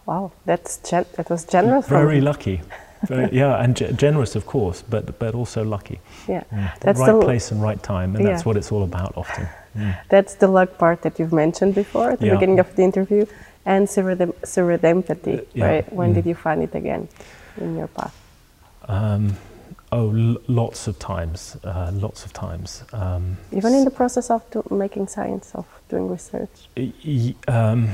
Wow, 0.05 0.31
that's 0.45 0.77
gen- 0.77 1.05
that 1.17 1.29
was 1.29 1.43
generous. 1.43 1.87
Very 1.87 2.21
lucky. 2.21 2.61
Very, 3.07 3.29
yeah, 3.41 3.61
and 3.61 3.75
g- 3.75 3.91
generous, 3.91 4.37
of 4.37 4.45
course, 4.45 4.83
but 4.89 5.19
but 5.19 5.35
also 5.35 5.65
lucky. 5.65 5.99
Yeah, 6.29 6.43
mm. 6.49 6.79
that's 6.79 6.99
right 6.99 7.11
the 7.11 7.19
place 7.19 7.51
and 7.51 7.61
right 7.61 7.81
time, 7.83 8.15
and 8.15 8.23
yeah. 8.23 8.31
that's 8.31 8.45
what 8.45 8.55
it's 8.55 8.71
all 8.71 8.83
about 8.83 9.17
often. 9.17 9.49
Mm. 9.75 9.97
That's 10.07 10.35
the 10.35 10.47
luck 10.47 10.77
part 10.77 11.01
that 11.01 11.19
you've 11.19 11.33
mentioned 11.33 11.75
before 11.75 12.11
at 12.11 12.19
the 12.19 12.27
yeah. 12.27 12.33
beginning 12.35 12.59
of 12.59 12.75
the 12.75 12.83
interview, 12.83 13.25
and 13.65 13.87
serendipity. 13.87 15.39
Uh, 15.39 15.43
yeah. 15.53 15.65
Right? 15.65 15.93
When 15.93 16.11
mm. 16.11 16.15
did 16.15 16.25
you 16.25 16.35
find 16.35 16.63
it 16.63 16.75
again 16.75 17.07
in 17.57 17.77
your 17.77 17.87
path? 17.87 18.15
Um, 18.87 19.37
oh, 19.91 20.15
l- 20.15 20.41
lots 20.47 20.87
of 20.87 20.97
times, 20.99 21.57
uh, 21.63 21.91
lots 21.93 22.25
of 22.25 22.33
times. 22.33 22.83
Um, 22.93 23.37
Even 23.51 23.73
in 23.73 23.85
the 23.85 23.91
process 23.91 24.29
of 24.29 24.49
do- 24.51 24.63
making 24.71 25.07
science, 25.07 25.51
of 25.53 25.65
doing 25.89 26.09
research. 26.09 26.69
Um, 27.47 27.89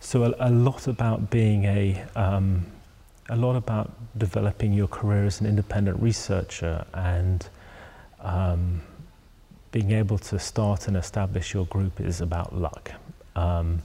so 0.00 0.24
a, 0.24 0.34
a, 0.48 0.50
lot 0.50 0.86
about 0.86 1.30
being 1.30 1.64
a 1.64 2.04
um, 2.16 2.66
a 3.28 3.36
lot 3.36 3.56
about 3.56 3.92
developing 4.16 4.72
your 4.72 4.88
career 4.88 5.26
as 5.26 5.40
an 5.40 5.46
independent 5.46 6.00
researcher 6.00 6.84
and 6.94 7.48
um, 8.20 8.80
being 9.70 9.90
able 9.90 10.18
to 10.18 10.38
start 10.38 10.88
and 10.88 10.96
establish 10.96 11.52
your 11.52 11.66
group 11.66 12.00
is 12.00 12.20
about 12.20 12.54
luck. 12.54 12.92
Um, 13.36 13.82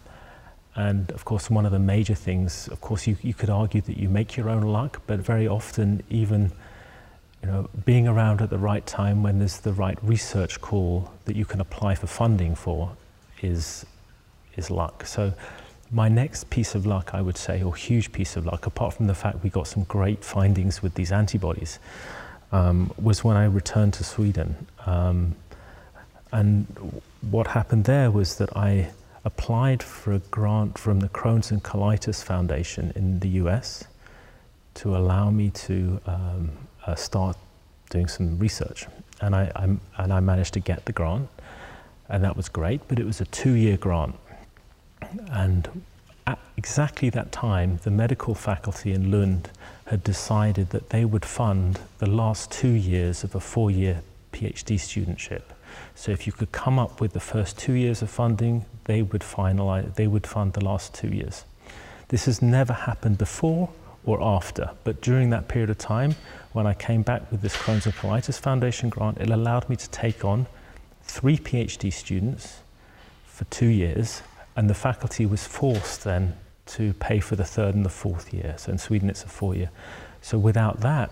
and 0.75 1.11
of 1.11 1.23
course, 1.25 1.49
one 1.49 1.65
of 1.65 1.71
the 1.71 1.79
major 1.79 2.15
things, 2.15 2.67
of 2.69 2.81
course, 2.81 3.05
you, 3.05 3.15
you 3.21 3.33
could 3.33 3.49
argue 3.49 3.81
that 3.81 3.97
you 3.97 4.09
make 4.09 4.35
your 4.35 4.49
own 4.49 4.63
luck, 4.63 5.01
but 5.05 5.19
very 5.19 5.47
often, 5.47 6.01
even 6.09 6.51
you 7.41 7.49
know, 7.49 7.69
being 7.85 8.07
around 8.07 8.41
at 8.41 8.49
the 8.49 8.57
right 8.57 8.85
time 8.85 9.21
when 9.21 9.37
there's 9.39 9.59
the 9.59 9.73
right 9.73 9.97
research 10.01 10.61
call 10.61 11.11
that 11.25 11.35
you 11.35 11.45
can 11.45 11.59
apply 11.59 11.93
for 11.93 12.07
funding 12.07 12.55
for 12.55 12.95
is, 13.41 13.85
is 14.55 14.71
luck. 14.71 15.05
So 15.05 15.33
my 15.91 16.09
next 16.09 16.49
piece 16.49 16.73
of 16.73 16.85
luck, 16.85 17.13
I 17.13 17.21
would 17.21 17.37
say, 17.37 17.61
or 17.61 17.75
huge 17.75 18.11
piece 18.11 18.35
of 18.35 18.45
luck, 18.45 18.65
apart 18.65 18.93
from 18.93 19.07
the 19.07 19.13
fact 19.13 19.43
we 19.43 19.49
got 19.49 19.67
some 19.67 19.83
great 19.83 20.23
findings 20.23 20.81
with 20.81 20.95
these 20.95 21.11
antibodies, 21.11 21.79
um, 22.51 22.91
was 22.99 23.23
when 23.23 23.37
I 23.37 23.45
returned 23.45 23.93
to 23.95 24.03
Sweden. 24.03 24.65
Um, 24.85 25.35
and 26.31 27.01
what 27.29 27.47
happened 27.47 27.85
there 27.85 28.09
was 28.09 28.37
that 28.37 28.55
I 28.57 28.89
applied 29.25 29.81
for 29.81 30.13
a 30.13 30.19
grant 30.19 30.77
from 30.77 30.99
the 30.99 31.09
Crohn's 31.09 31.51
and 31.51 31.63
Colitis 31.63 32.23
Foundation 32.23 32.91
in 32.95 33.19
the 33.19 33.29
US 33.29 33.85
to 34.75 34.95
allow 34.95 35.29
me 35.29 35.49
to 35.51 36.01
um, 36.05 36.51
uh, 36.85 36.95
start 36.95 37.37
doing 37.89 38.07
some 38.07 38.39
research. 38.39 38.85
And 39.21 39.35
I, 39.35 39.51
I, 39.55 39.63
and 40.03 40.13
I 40.13 40.19
managed 40.19 40.53
to 40.55 40.59
get 40.59 40.85
the 40.85 40.91
grant, 40.91 41.29
and 42.09 42.23
that 42.23 42.35
was 42.35 42.49
great, 42.49 42.81
but 42.87 42.99
it 42.99 43.05
was 43.05 43.21
a 43.21 43.25
two 43.25 43.53
year 43.53 43.77
grant. 43.77 44.15
And 45.31 45.83
at 46.25 46.39
exactly 46.57 47.09
that 47.11 47.31
time, 47.31 47.79
the 47.83 47.91
medical 47.91 48.35
faculty 48.35 48.93
in 48.93 49.11
Lund 49.11 49.49
had 49.85 50.03
decided 50.03 50.69
that 50.71 50.89
they 50.89 51.05
would 51.05 51.25
fund 51.25 51.79
the 51.99 52.09
last 52.09 52.51
two 52.51 52.69
years 52.69 53.23
of 53.23 53.35
a 53.35 53.39
four 53.39 53.69
year 53.69 54.01
PhD 54.31 54.75
studentship. 54.75 55.43
So 55.95 56.11
if 56.11 56.25
you 56.25 56.33
could 56.33 56.51
come 56.51 56.79
up 56.79 57.01
with 57.01 57.13
the 57.13 57.19
first 57.19 57.57
two 57.57 57.73
years 57.73 58.01
of 58.01 58.09
funding, 58.09 58.65
they 58.85 59.01
would 59.01 59.21
finalize, 59.21 59.95
they 59.95 60.07
would 60.07 60.27
fund 60.27 60.53
the 60.53 60.63
last 60.63 60.93
two 60.93 61.09
years. 61.09 61.45
This 62.09 62.25
has 62.25 62.41
never 62.41 62.73
happened 62.73 63.17
before 63.17 63.69
or 64.05 64.21
after, 64.21 64.71
but 64.83 65.01
during 65.01 65.29
that 65.29 65.47
period 65.47 65.69
of 65.69 65.77
time, 65.77 66.15
when 66.51 66.67
I 66.67 66.73
came 66.73 67.01
back 67.01 67.31
with 67.31 67.41
this 67.41 67.55
Crohn's 67.55 67.85
and 67.85 67.95
Colitis 67.95 68.39
Foundation 68.39 68.89
grant, 68.89 69.17
it 69.19 69.29
allowed 69.29 69.69
me 69.69 69.75
to 69.77 69.89
take 69.89 70.25
on 70.25 70.45
three 71.03 71.37
PhD 71.37 71.91
students 71.91 72.59
for 73.25 73.45
two 73.45 73.67
years, 73.67 74.21
and 74.55 74.69
the 74.69 74.73
faculty 74.75 75.25
was 75.25 75.47
forced 75.47 76.03
then 76.03 76.35
to 76.65 76.93
pay 76.93 77.19
for 77.19 77.35
the 77.35 77.43
third 77.43 77.75
and 77.75 77.85
the 77.85 77.89
fourth 77.89 78.33
year. 78.33 78.55
So 78.57 78.71
in 78.71 78.77
Sweden, 78.77 79.09
it's 79.09 79.23
a 79.23 79.27
four 79.27 79.55
year. 79.55 79.69
So 80.21 80.37
without 80.37 80.81
that, 80.81 81.11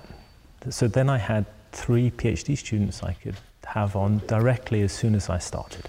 so 0.69 0.87
then 0.87 1.09
I 1.09 1.17
had 1.17 1.45
three 1.71 2.11
PhD 2.11 2.57
students 2.57 3.03
I 3.03 3.13
could 3.13 3.35
have 3.65 3.95
on 3.95 4.21
directly 4.27 4.81
as 4.81 4.91
soon 4.91 5.15
as 5.15 5.29
I 5.29 5.39
started. 5.39 5.87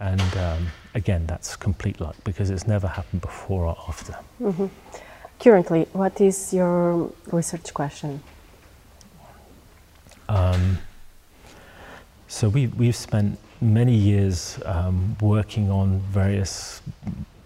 And 0.00 0.36
um, 0.36 0.66
again, 0.94 1.26
that's 1.26 1.56
complete 1.56 2.00
luck 2.00 2.16
because 2.24 2.50
it's 2.50 2.66
never 2.66 2.88
happened 2.88 3.20
before 3.20 3.66
or 3.66 3.76
after. 3.88 4.16
Mm-hmm. 4.40 4.66
Currently, 5.40 5.86
what 5.92 6.20
is 6.20 6.52
your 6.52 7.12
research 7.32 7.72
question? 7.74 8.22
Um, 10.28 10.78
so 12.26 12.48
we, 12.48 12.66
we've 12.66 12.96
spent 12.96 13.38
many 13.60 13.94
years 13.94 14.58
um, 14.64 15.16
working 15.20 15.70
on 15.70 16.00
various 16.00 16.82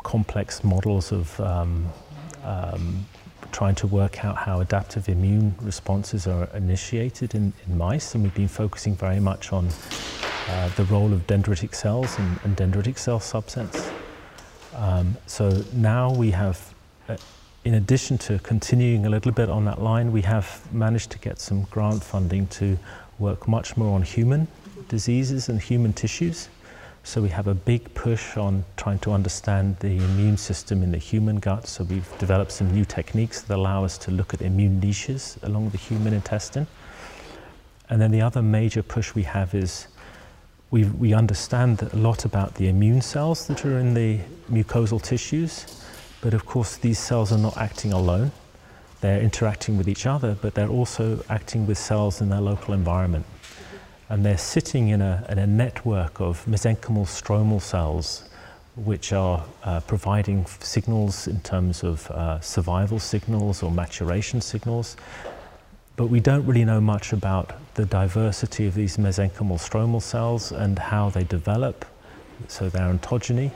complex 0.02 0.64
models 0.64 1.12
of 1.12 1.38
um, 1.40 1.88
um, 2.44 3.06
trying 3.52 3.74
to 3.76 3.86
work 3.86 4.24
out 4.24 4.36
how 4.36 4.60
adaptive 4.60 5.08
immune 5.08 5.54
responses 5.60 6.26
are 6.26 6.48
initiated 6.54 7.34
in, 7.34 7.52
in 7.66 7.78
mice, 7.78 8.14
and 8.14 8.24
we've 8.24 8.34
been 8.34 8.48
focusing 8.48 8.96
very 8.96 9.20
much 9.20 9.52
on 9.52 9.68
uh, 10.48 10.68
the 10.70 10.84
role 10.84 11.12
of 11.12 11.26
dendritic 11.26 11.74
cells 11.74 12.18
and, 12.18 12.38
and 12.44 12.56
dendritic 12.56 12.98
cell 12.98 13.20
subsets. 13.20 13.90
Um, 14.74 15.16
so 15.26 15.62
now 15.72 16.12
we 16.12 16.30
have, 16.30 16.74
uh, 17.08 17.16
in 17.64 17.74
addition 17.74 18.18
to 18.18 18.38
continuing 18.38 19.06
a 19.06 19.10
little 19.10 19.32
bit 19.32 19.48
on 19.48 19.64
that 19.66 19.82
line, 19.82 20.10
we 20.12 20.22
have 20.22 20.62
managed 20.72 21.10
to 21.10 21.18
get 21.18 21.38
some 21.38 21.62
grant 21.64 22.02
funding 22.02 22.46
to 22.48 22.78
work 23.18 23.46
much 23.46 23.76
more 23.76 23.94
on 23.94 24.02
human 24.02 24.48
diseases 24.88 25.48
and 25.48 25.60
human 25.60 25.92
tissues. 25.92 26.48
So 27.04 27.20
we 27.20 27.30
have 27.30 27.48
a 27.48 27.54
big 27.54 27.92
push 27.94 28.36
on 28.36 28.64
trying 28.76 29.00
to 29.00 29.12
understand 29.12 29.76
the 29.80 29.96
immune 29.96 30.36
system 30.36 30.82
in 30.82 30.92
the 30.92 30.98
human 30.98 31.40
gut. 31.40 31.66
So 31.66 31.82
we've 31.84 32.08
developed 32.18 32.52
some 32.52 32.72
new 32.72 32.84
techniques 32.84 33.42
that 33.42 33.56
allow 33.56 33.84
us 33.84 33.98
to 33.98 34.12
look 34.12 34.32
at 34.32 34.40
immune 34.40 34.78
niches 34.78 35.36
along 35.42 35.70
the 35.70 35.78
human 35.78 36.14
intestine. 36.14 36.68
And 37.90 38.00
then 38.00 38.12
the 38.12 38.22
other 38.22 38.40
major 38.40 38.82
push 38.82 39.14
we 39.14 39.24
have 39.24 39.52
is 39.52 39.88
we, 40.70 40.84
we 40.84 41.12
understand 41.12 41.82
a 41.82 41.96
lot 41.96 42.24
about 42.24 42.54
the 42.54 42.68
immune 42.68 43.02
cells 43.02 43.46
that 43.48 43.66
are 43.66 43.78
in 43.78 43.94
the 43.94 44.20
mucosal 44.50 45.02
tissues. 45.02 45.84
But 46.20 46.34
of 46.34 46.46
course, 46.46 46.76
these 46.76 47.00
cells 47.00 47.32
are 47.32 47.38
not 47.38 47.56
acting 47.58 47.92
alone. 47.92 48.30
They're 49.00 49.20
interacting 49.20 49.76
with 49.76 49.88
each 49.88 50.06
other, 50.06 50.36
but 50.40 50.54
they're 50.54 50.68
also 50.68 51.24
acting 51.28 51.66
with 51.66 51.78
cells 51.78 52.20
in 52.20 52.28
their 52.28 52.40
local 52.40 52.72
environment 52.72 53.26
and 54.12 54.26
they're 54.26 54.36
sitting 54.36 54.88
in 54.88 55.00
a, 55.00 55.24
in 55.30 55.38
a 55.38 55.46
network 55.46 56.20
of 56.20 56.44
mesenchymal 56.44 57.06
stromal 57.06 57.62
cells 57.62 58.28
which 58.76 59.10
are 59.10 59.42
uh, 59.64 59.80
providing 59.80 60.44
signals 60.60 61.26
in 61.26 61.40
terms 61.40 61.82
of 61.82 62.10
uh, 62.10 62.38
survival 62.40 62.98
signals 62.98 63.62
or 63.62 63.70
maturation 63.70 64.42
signals. 64.42 64.98
But 65.96 66.08
we 66.08 66.20
don't 66.20 66.44
really 66.44 66.66
know 66.66 66.78
much 66.78 67.14
about 67.14 67.54
the 67.72 67.86
diversity 67.86 68.66
of 68.66 68.74
these 68.74 68.98
mesenchymal 68.98 69.58
stromal 69.58 70.02
cells 70.02 70.52
and 70.52 70.78
how 70.78 71.08
they 71.08 71.24
develop, 71.24 71.86
so 72.48 72.68
their 72.68 72.92
ontogeny. 72.92 73.50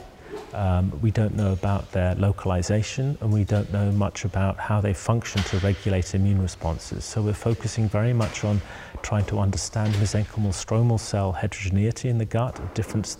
Um, 0.53 0.93
we 1.03 1.11
don't 1.11 1.35
know 1.35 1.53
about 1.53 1.91
their 1.93 2.15
localization 2.15 3.19
and 3.21 3.33
we 3.33 3.45
don't 3.45 3.71
know 3.73 3.91
much 3.93 4.25
about 4.25 4.59
how 4.59 4.81
they 4.81 4.95
function 4.95 5.43
to 5.45 5.59
regulate 5.59 6.15
immune 6.15 6.41
responses. 6.41 7.05
So 7.05 7.21
we're 7.21 7.35
focusing 7.35 7.89
very 7.89 8.13
much 8.13 8.45
on 8.45 8.63
trying 9.03 9.25
to 9.27 9.39
understand 9.39 9.95
mesenchymal 9.95 10.53
stromal 10.53 11.01
cell 11.01 11.33
heterogeneity 11.33 12.09
in 12.09 12.19
the 12.19 12.25
gut, 12.25 12.75
different 12.75 13.17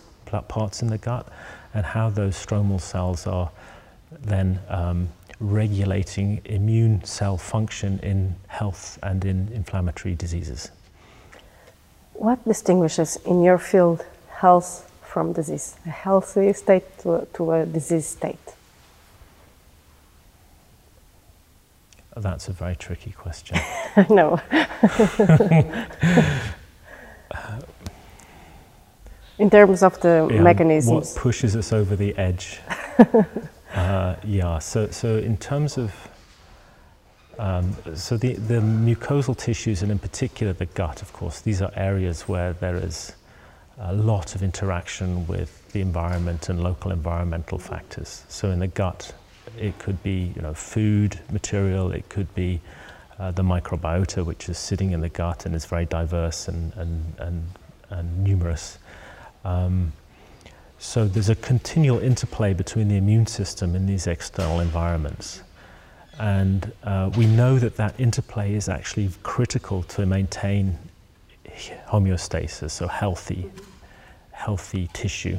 parts 0.49 0.83
in 0.83 0.89
the 0.89 0.99
gut, 0.99 1.29
and 1.75 1.85
how 1.85 2.11
those 2.11 2.35
stromal 2.35 2.81
cells 2.81 3.27
are 3.27 3.51
then 4.23 4.61
um, 4.69 5.09
regulating 5.41 6.41
immune 6.45 7.05
cell 7.05 7.37
function 7.37 7.99
in 8.01 8.35
health 8.47 8.99
and 9.03 9.25
in 9.25 9.49
inflammatory 9.53 10.15
diseases. 10.15 10.71
What 12.15 12.43
distinguishes 12.45 13.17
in 13.27 13.43
your 13.43 13.59
field 13.59 14.05
health 14.31 14.91
from 15.17 15.33
disease, 15.33 15.77
a 15.87 15.89
healthy 15.89 16.53
state 16.53 16.99
to 16.99 17.15
a, 17.15 17.25
to 17.33 17.51
a 17.51 17.65
disease 17.65 18.05
state? 18.05 18.55
That's 22.15 22.49
a 22.49 22.53
very 22.53 22.77
tricky 22.77 23.13
question. 23.13 23.57
Know. 24.11 24.39
in 29.39 29.49
terms 29.49 29.83
of 29.83 29.99
the 30.03 30.29
yeah, 30.31 30.43
mechanisms. 30.43 31.15
What 31.15 31.23
pushes 31.23 31.57
us 31.57 31.73
over 31.73 31.97
the 31.97 32.15
edge? 32.19 32.61
uh, 33.75 34.17
yeah, 34.23 34.59
so, 34.59 34.91
so 34.91 35.17
in 35.17 35.39
terms 35.39 35.79
of 35.79 35.95
um, 37.39 37.75
so 37.95 38.19
the, 38.19 38.35
the 38.35 38.61
mucosal 38.61 39.35
tissues, 39.35 39.81
and 39.81 39.91
in 39.91 39.99
particular 39.99 40.53
the 40.53 40.67
gut, 40.67 41.01
of 41.01 41.15
course, 41.15 41.41
these 41.41 41.63
are 41.63 41.73
areas 41.75 42.29
where 42.29 42.53
there 42.53 42.77
is 42.77 43.15
a 43.79 43.93
lot 43.93 44.35
of 44.35 44.43
interaction 44.43 45.27
with 45.27 45.71
the 45.73 45.81
environment 45.81 46.49
and 46.49 46.63
local 46.63 46.91
environmental 46.91 47.59
factors. 47.59 48.25
So 48.29 48.51
in 48.51 48.59
the 48.59 48.69
gut, 48.69 49.15
it 49.59 49.79
could 49.79 50.03
be 50.03 50.33
you 50.35 50.43
know 50.43 50.55
food 50.55 51.19
material, 51.31 51.93
it 51.93 52.09
could 52.09 52.35
be 52.35 52.61
uh, 53.19 53.31
the 53.33 53.43
microbiota, 53.43 54.25
which 54.25 54.49
is 54.49 54.59
sitting 54.59 54.93
in 54.93 55.01
the 55.01 55.09
gut 55.09 55.47
and 55.47 55.55
is 55.55 55.65
very 55.65 55.87
diverse 55.87 56.49
and, 56.49 56.73
and, 56.75 57.15
and, 57.19 57.47
and 57.91 58.25
numerous. 58.25 58.79
Um, 59.45 59.93
so 60.79 61.07
there's 61.07 61.31
a 61.31 61.35
continual 61.35 61.99
interplay 61.99 62.53
between 62.53 62.89
the 62.89 62.97
immune 62.97 63.27
system 63.27 63.75
and 63.75 63.89
these 63.89 64.07
external 64.07 64.61
environments. 64.61 65.43
And 66.19 66.73
uh, 66.85 67.11
we 67.17 67.27
know 67.27 67.59
that 67.59 67.77
that 67.77 67.99
interplay 67.99 68.55
is 68.55 68.69
actually 68.69 69.11
critical 69.23 69.83
to 69.85 70.05
maintain 70.07 70.79
homeostasis, 71.89 72.71
so 72.71 72.87
healthy, 72.87 73.51
healthy 74.33 74.89
tissue. 74.93 75.39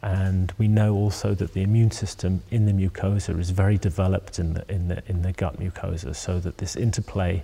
And 0.00 0.52
we 0.58 0.68
know 0.68 0.94
also 0.94 1.34
that 1.34 1.54
the 1.54 1.62
immune 1.62 1.90
system 1.90 2.42
in 2.50 2.66
the 2.66 2.72
mucosa 2.72 3.38
is 3.38 3.50
very 3.50 3.78
developed 3.78 4.38
in 4.38 4.54
the, 4.54 4.64
in 4.72 4.88
the, 4.88 5.02
in 5.06 5.22
the 5.22 5.32
gut 5.32 5.58
mucosa, 5.58 6.14
so 6.14 6.38
that 6.40 6.58
this 6.58 6.76
interplay 6.76 7.42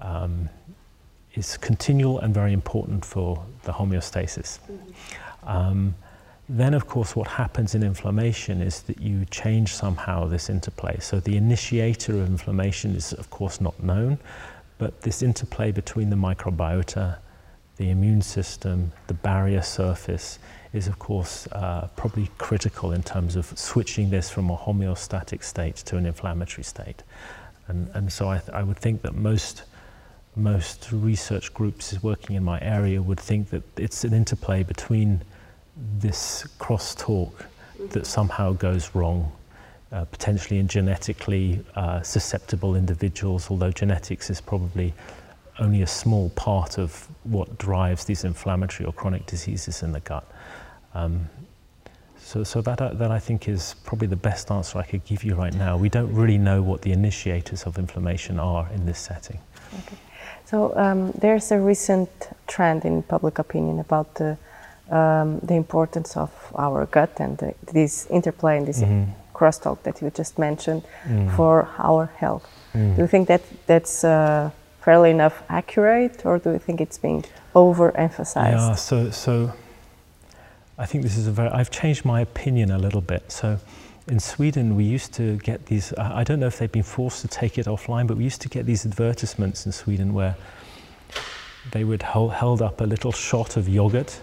um, 0.00 0.48
is 1.34 1.58
continual 1.58 2.18
and 2.20 2.32
very 2.32 2.52
important 2.52 3.04
for 3.04 3.44
the 3.64 3.72
homeostasis. 3.72 4.58
Um, 5.44 5.94
then, 6.48 6.72
of 6.72 6.86
course, 6.86 7.14
what 7.14 7.28
happens 7.28 7.74
in 7.74 7.82
inflammation 7.82 8.62
is 8.62 8.80
that 8.82 9.02
you 9.02 9.26
change 9.26 9.74
somehow 9.74 10.26
this 10.26 10.48
interplay. 10.48 10.98
So 11.00 11.20
the 11.20 11.36
initiator 11.36 12.12
of 12.12 12.26
inflammation 12.26 12.96
is, 12.96 13.12
of 13.12 13.28
course, 13.28 13.60
not 13.60 13.82
known, 13.82 14.18
but 14.78 15.02
this 15.02 15.22
interplay 15.22 15.72
between 15.72 16.10
the 16.10 16.16
microbiota, 16.16 17.18
the 17.76 17.90
immune 17.90 18.22
system, 18.22 18.92
the 19.08 19.14
barrier 19.14 19.62
surface 19.62 20.38
is, 20.72 20.86
of 20.86 20.98
course, 20.98 21.46
uh, 21.52 21.88
probably 21.96 22.30
critical 22.38 22.92
in 22.92 23.02
terms 23.02 23.36
of 23.36 23.46
switching 23.58 24.10
this 24.10 24.30
from 24.30 24.50
a 24.50 24.56
homeostatic 24.56 25.42
state 25.42 25.76
to 25.76 25.96
an 25.96 26.06
inflammatory 26.06 26.64
state. 26.64 27.02
And, 27.68 27.88
and 27.94 28.12
so 28.12 28.28
I, 28.28 28.40
I 28.52 28.62
would 28.62 28.78
think 28.78 29.02
that 29.02 29.14
most, 29.14 29.64
most 30.36 30.88
research 30.92 31.52
groups 31.54 32.00
working 32.02 32.36
in 32.36 32.44
my 32.44 32.60
area 32.60 33.02
would 33.02 33.20
think 33.20 33.50
that 33.50 33.62
it's 33.76 34.04
an 34.04 34.12
interplay 34.12 34.62
between 34.62 35.22
this 35.98 36.46
crosstalk 36.58 37.32
that 37.90 38.06
somehow 38.06 38.52
goes 38.52 38.94
wrong 38.94 39.32
uh, 39.92 40.04
potentially 40.06 40.58
in 40.58 40.68
genetically 40.68 41.64
uh, 41.74 42.02
susceptible 42.02 42.74
individuals, 42.76 43.50
although 43.50 43.70
genetics 43.70 44.30
is 44.30 44.40
probably 44.40 44.92
only 45.58 45.82
a 45.82 45.86
small 45.86 46.30
part 46.30 46.78
of 46.78 47.08
what 47.24 47.58
drives 47.58 48.04
these 48.04 48.24
inflammatory 48.24 48.86
or 48.86 48.92
chronic 48.92 49.26
diseases 49.26 49.82
in 49.82 49.92
the 49.92 50.00
gut. 50.00 50.24
Um, 50.94 51.28
so, 52.18 52.44
so 52.44 52.60
that, 52.60 52.80
uh, 52.80 52.92
that 52.94 53.10
I 53.10 53.18
think 53.18 53.48
is 53.48 53.74
probably 53.84 54.08
the 54.08 54.16
best 54.16 54.50
answer 54.50 54.78
I 54.78 54.82
could 54.82 55.04
give 55.04 55.24
you 55.24 55.34
right 55.34 55.54
now. 55.54 55.76
We 55.76 55.88
don't 55.88 56.12
really 56.12 56.38
know 56.38 56.62
what 56.62 56.82
the 56.82 56.92
initiators 56.92 57.64
of 57.64 57.78
inflammation 57.78 58.38
are 58.38 58.68
in 58.74 58.84
this 58.84 58.98
setting. 58.98 59.38
Okay. 59.72 59.96
So 60.44 60.76
um, 60.76 61.12
there's 61.12 61.50
a 61.52 61.58
recent 61.58 62.10
trend 62.46 62.84
in 62.84 63.02
public 63.02 63.38
opinion 63.38 63.80
about 63.80 64.14
the, 64.14 64.36
um, 64.90 65.40
the 65.40 65.54
importance 65.54 66.16
of 66.16 66.30
our 66.54 66.86
gut 66.86 67.12
and 67.18 67.36
the, 67.38 67.54
this 67.72 68.06
interplay 68.06 68.58
and 68.58 68.66
this 68.66 68.80
mm-hmm. 68.80 69.10
Crosstalk 69.38 69.82
that 69.82 70.00
you 70.02 70.10
just 70.10 70.38
mentioned 70.38 70.82
mm. 71.04 71.36
for 71.36 71.68
our 71.78 72.06
health. 72.22 72.46
Mm. 72.74 72.96
Do 72.96 73.02
you 73.02 73.08
think 73.08 73.28
that 73.28 73.42
that's 73.66 74.04
uh, 74.04 74.50
fairly 74.80 75.10
enough 75.10 75.42
accurate, 75.48 76.26
or 76.26 76.38
do 76.38 76.50
you 76.52 76.58
think 76.58 76.80
it's 76.80 76.98
being 76.98 77.24
overemphasized? 77.54 78.52
Yeah, 78.52 78.74
so 78.74 79.10
so 79.10 79.52
I 80.78 80.86
think 80.86 81.02
this 81.02 81.16
is 81.16 81.26
a 81.26 81.32
very. 81.32 81.50
I've 81.50 81.70
changed 81.70 82.04
my 82.04 82.20
opinion 82.20 82.70
a 82.70 82.78
little 82.78 83.00
bit. 83.00 83.32
So 83.32 83.58
in 84.06 84.20
Sweden, 84.20 84.76
we 84.76 84.84
used 84.84 85.12
to 85.14 85.36
get 85.38 85.66
these. 85.66 85.92
I 85.98 86.24
don't 86.24 86.40
know 86.40 86.46
if 86.46 86.58
they've 86.58 86.72
been 86.80 86.90
forced 86.98 87.20
to 87.22 87.28
take 87.28 87.58
it 87.58 87.66
offline, 87.66 88.06
but 88.06 88.16
we 88.16 88.24
used 88.24 88.40
to 88.42 88.48
get 88.48 88.64
these 88.64 88.86
advertisements 88.86 89.66
in 89.66 89.72
Sweden 89.72 90.14
where 90.14 90.36
they 91.72 91.84
would 91.84 92.02
hold 92.02 92.32
held 92.32 92.62
up 92.62 92.80
a 92.80 92.84
little 92.84 93.12
shot 93.12 93.56
of 93.56 93.68
yogurt, 93.68 94.20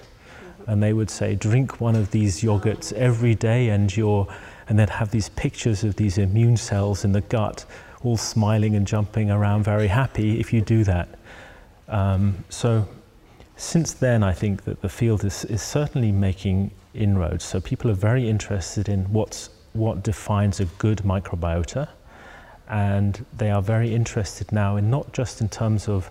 and 0.65 0.81
they 0.81 0.93
would 0.93 1.09
say, 1.09 1.35
"Drink 1.35 1.81
one 1.81 1.95
of 1.95 2.11
these 2.11 2.41
yogurts 2.41 2.93
every 2.93 3.35
day, 3.35 3.69
and 3.69 3.95
you're," 3.95 4.27
and 4.67 4.79
they'd 4.79 4.89
have 4.89 5.11
these 5.11 5.29
pictures 5.29 5.83
of 5.83 5.95
these 5.95 6.17
immune 6.17 6.57
cells 6.57 7.05
in 7.05 7.11
the 7.11 7.21
gut, 7.21 7.65
all 8.03 8.17
smiling 8.17 8.75
and 8.75 8.87
jumping 8.87 9.29
around, 9.31 9.63
very 9.63 9.87
happy 9.87 10.39
if 10.39 10.53
you 10.53 10.61
do 10.61 10.83
that. 10.83 11.07
Um, 11.87 12.43
so, 12.49 12.87
since 13.57 13.93
then, 13.93 14.23
I 14.23 14.33
think 14.33 14.63
that 14.65 14.81
the 14.81 14.89
field 14.89 15.23
is, 15.23 15.45
is 15.45 15.61
certainly 15.61 16.11
making 16.11 16.71
inroads. 16.93 17.45
So 17.45 17.61
people 17.61 17.89
are 17.91 17.95
very 17.95 18.29
interested 18.29 18.89
in 18.89 19.05
what's 19.11 19.49
what 19.73 20.03
defines 20.03 20.61
a 20.61 20.65
good 20.77 20.99
microbiota, 20.99 21.89
and 22.69 23.25
they 23.37 23.51
are 23.51 23.61
very 23.61 23.93
interested 23.93 24.51
now 24.51 24.77
in 24.77 24.89
not 24.89 25.11
just 25.11 25.41
in 25.41 25.49
terms 25.49 25.89
of 25.89 26.09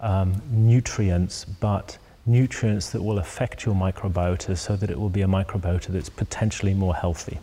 um, 0.00 0.40
nutrients, 0.50 1.44
but 1.44 1.98
nutrients 2.24 2.90
that 2.90 3.02
will 3.02 3.18
affect 3.18 3.66
your 3.66 3.74
microbiota 3.74 4.56
so 4.56 4.76
that 4.76 4.90
it 4.90 4.98
will 4.98 5.10
be 5.10 5.22
a 5.22 5.26
microbiota 5.26 5.88
that's 5.88 6.08
potentially 6.08 6.72
more 6.72 6.94
healthy. 6.94 7.38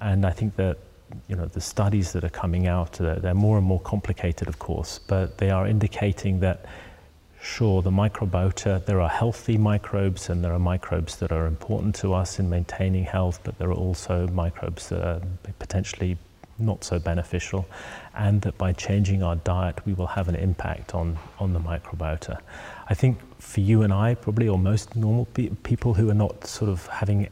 And 0.00 0.24
I 0.24 0.30
think 0.30 0.56
that 0.56 0.78
you 1.26 1.36
know 1.36 1.46
the 1.46 1.60
studies 1.60 2.12
that 2.12 2.24
are 2.24 2.28
coming 2.30 2.66
out, 2.66 3.00
uh, 3.00 3.14
they're 3.16 3.34
more 3.34 3.58
and 3.58 3.66
more 3.66 3.80
complicated, 3.80 4.48
of 4.48 4.58
course, 4.58 4.98
but 4.98 5.38
they 5.38 5.50
are 5.50 5.66
indicating 5.66 6.40
that 6.40 6.66
sure, 7.40 7.82
the 7.82 7.90
microbiota, 7.90 8.84
there 8.84 9.00
are 9.00 9.08
healthy 9.08 9.56
microbes 9.56 10.28
and 10.28 10.44
there 10.44 10.52
are 10.52 10.58
microbes 10.58 11.16
that 11.16 11.32
are 11.32 11.46
important 11.46 11.94
to 11.94 12.12
us 12.12 12.38
in 12.38 12.50
maintaining 12.50 13.04
health, 13.04 13.40
but 13.44 13.58
there 13.58 13.68
are 13.68 13.74
also 13.74 14.26
microbes 14.28 14.88
that 14.88 15.02
are 15.02 15.20
potentially 15.58 16.16
not 16.58 16.82
so 16.82 16.98
beneficial, 16.98 17.66
and 18.16 18.42
that 18.42 18.58
by 18.58 18.72
changing 18.72 19.22
our 19.22 19.36
diet, 19.36 19.78
we 19.86 19.92
will 19.92 20.08
have 20.08 20.28
an 20.28 20.34
impact 20.34 20.94
on, 20.94 21.16
on 21.38 21.52
the 21.52 21.60
microbiota. 21.60 22.38
I 22.88 22.94
think 22.94 23.18
for 23.40 23.60
you 23.60 23.82
and 23.82 23.92
I, 23.92 24.16
probably, 24.16 24.48
or 24.48 24.58
most 24.58 24.96
normal 24.96 25.26
pe- 25.26 25.50
people 25.62 25.94
who 25.94 26.10
are 26.10 26.14
not 26.14 26.46
sort 26.46 26.68
of 26.68 26.88
having 26.88 27.28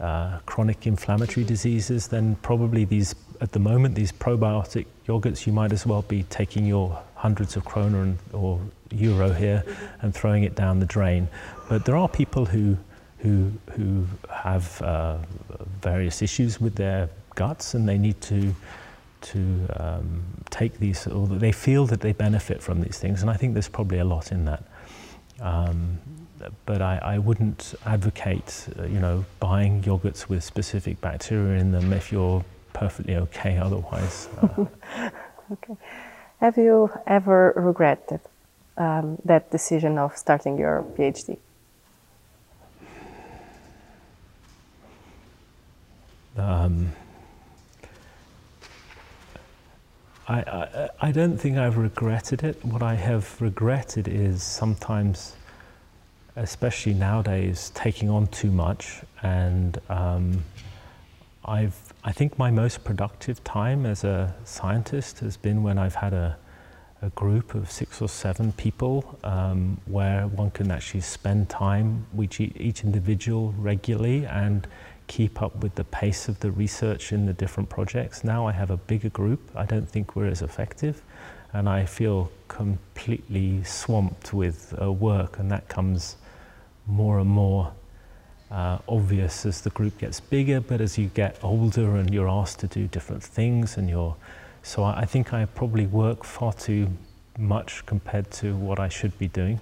uh, 0.00 0.38
chronic 0.46 0.86
inflammatory 0.86 1.44
diseases, 1.44 2.08
then 2.08 2.36
probably 2.36 2.84
these, 2.84 3.14
at 3.40 3.52
the 3.52 3.58
moment, 3.58 3.94
these 3.94 4.12
probiotic 4.12 4.86
yogurts, 5.06 5.46
you 5.46 5.52
might 5.52 5.72
as 5.72 5.86
well 5.86 6.02
be 6.02 6.24
taking 6.24 6.66
your 6.66 7.00
hundreds 7.14 7.56
of 7.56 7.64
kroner 7.64 8.02
and, 8.02 8.18
or 8.32 8.60
euro 8.90 9.32
here 9.32 9.64
and 10.02 10.14
throwing 10.14 10.42
it 10.44 10.54
down 10.54 10.80
the 10.80 10.86
drain. 10.86 11.28
But 11.68 11.84
there 11.84 11.96
are 11.96 12.08
people 12.08 12.44
who, 12.44 12.76
who, 13.18 13.52
who 13.72 14.06
have 14.30 14.82
uh, 14.82 15.18
various 15.80 16.22
issues 16.22 16.60
with 16.60 16.74
their 16.74 17.08
guts 17.34 17.74
and 17.74 17.88
they 17.88 17.98
need 17.98 18.20
to, 18.22 18.54
to 19.22 19.66
um, 19.76 20.22
take 20.50 20.78
these, 20.78 21.06
or 21.06 21.26
they 21.26 21.52
feel 21.52 21.86
that 21.86 22.00
they 22.00 22.12
benefit 22.12 22.62
from 22.62 22.80
these 22.80 22.98
things. 22.98 23.22
And 23.22 23.30
I 23.30 23.34
think 23.34 23.54
there's 23.54 23.68
probably 23.68 23.98
a 23.98 24.04
lot 24.04 24.32
in 24.32 24.44
that. 24.44 24.64
Um, 25.40 25.98
but 26.66 26.82
I, 26.82 26.98
I, 26.98 27.18
wouldn't 27.18 27.74
advocate, 27.86 28.68
uh, 28.78 28.84
you 28.84 29.00
know, 29.00 29.24
buying 29.40 29.82
yogurts 29.82 30.28
with 30.28 30.42
specific 30.44 31.00
bacteria 31.00 31.60
in 31.60 31.72
them 31.72 31.92
if 31.92 32.10
you're 32.12 32.44
perfectly 32.72 33.16
okay 33.16 33.58
otherwise. 33.58 34.28
Uh, 34.40 34.66
okay. 35.52 35.76
Have 36.40 36.56
you 36.56 36.90
ever 37.06 37.52
regretted 37.56 38.20
um, 38.76 39.18
that 39.24 39.50
decision 39.50 39.98
of 39.98 40.16
starting 40.16 40.58
your 40.58 40.84
PhD? 40.96 41.38
Um, 46.36 46.92
I, 50.26 50.40
I, 50.40 50.88
I, 51.00 51.12
don't 51.12 51.38
think 51.38 51.58
I've 51.58 51.76
regretted 51.76 52.42
it. 52.42 52.64
What 52.64 52.82
I 52.82 52.94
have 52.94 53.40
regretted 53.40 54.08
is 54.08 54.42
sometimes, 54.42 55.36
especially 56.36 56.94
nowadays, 56.94 57.70
taking 57.74 58.10
on 58.10 58.26
too 58.28 58.50
much. 58.50 59.02
And 59.22 59.80
um, 59.88 60.44
I've, 61.44 61.94
I 62.02 62.12
think 62.12 62.38
my 62.38 62.50
most 62.50 62.84
productive 62.84 63.42
time 63.44 63.86
as 63.86 64.04
a 64.04 64.34
scientist 64.44 65.20
has 65.20 65.36
been 65.36 65.62
when 65.62 65.78
I've 65.78 65.94
had 65.94 66.12
a, 66.12 66.36
a 67.02 67.10
group 67.10 67.54
of 67.54 67.70
six 67.70 68.02
or 68.02 68.08
seven 68.08 68.52
people 68.52 69.18
um, 69.22 69.80
where 69.86 70.26
one 70.26 70.50
can 70.50 70.70
actually 70.70 71.02
spend 71.02 71.48
time 71.48 72.06
with 72.12 72.40
each 72.40 72.82
individual 72.82 73.54
regularly 73.58 74.26
and 74.26 74.66
keep 75.06 75.42
up 75.42 75.56
with 75.56 75.74
the 75.74 75.84
pace 75.84 76.28
of 76.28 76.40
the 76.40 76.50
research 76.50 77.12
in 77.12 77.26
the 77.26 77.32
different 77.32 77.68
projects. 77.68 78.24
Now 78.24 78.46
I 78.46 78.52
have 78.52 78.70
a 78.70 78.76
bigger 78.78 79.10
group. 79.10 79.50
I 79.54 79.66
don't 79.66 79.88
think 79.88 80.16
we're 80.16 80.28
as 80.28 80.42
effective 80.42 81.02
and 81.52 81.68
I 81.68 81.84
feel 81.84 82.32
completely 82.48 83.62
swamped 83.64 84.32
with 84.32 84.74
uh, 84.80 84.90
work 84.90 85.38
and 85.38 85.50
that 85.50 85.68
comes 85.68 86.16
more 86.86 87.18
and 87.18 87.28
more 87.30 87.72
uh, 88.50 88.78
obvious 88.88 89.46
as 89.46 89.62
the 89.62 89.70
group 89.70 89.98
gets 89.98 90.20
bigger, 90.20 90.60
but 90.60 90.80
as 90.80 90.98
you 90.98 91.06
get 91.08 91.38
older 91.42 91.96
and 91.96 92.12
you're 92.12 92.28
asked 92.28 92.60
to 92.60 92.66
do 92.66 92.86
different 92.86 93.22
things 93.22 93.76
and 93.76 93.88
you're 93.88 94.16
so 94.62 94.82
I, 94.82 95.00
I 95.00 95.04
think 95.04 95.32
I 95.32 95.44
probably 95.44 95.86
work 95.86 96.24
far 96.24 96.52
too 96.52 96.88
much 97.38 97.84
compared 97.86 98.30
to 98.32 98.56
what 98.56 98.80
I 98.80 98.88
should 98.88 99.16
be 99.18 99.28
doing. 99.28 99.60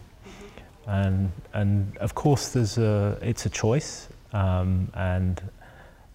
And, 0.86 1.30
and 1.52 1.96
of 1.98 2.14
course, 2.14 2.48
there's 2.50 2.78
a, 2.78 3.18
it's 3.22 3.46
a 3.46 3.50
choice, 3.50 4.08
um, 4.32 4.90
and 4.94 5.40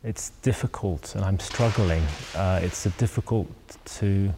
it's 0.04 0.32
difficult, 0.42 1.16
and 1.16 1.24
I'm 1.24 1.40
struggling. 1.40 2.04
Uh, 2.36 2.60
it's 2.62 2.84
difficult 2.98 3.48
to 4.00 4.34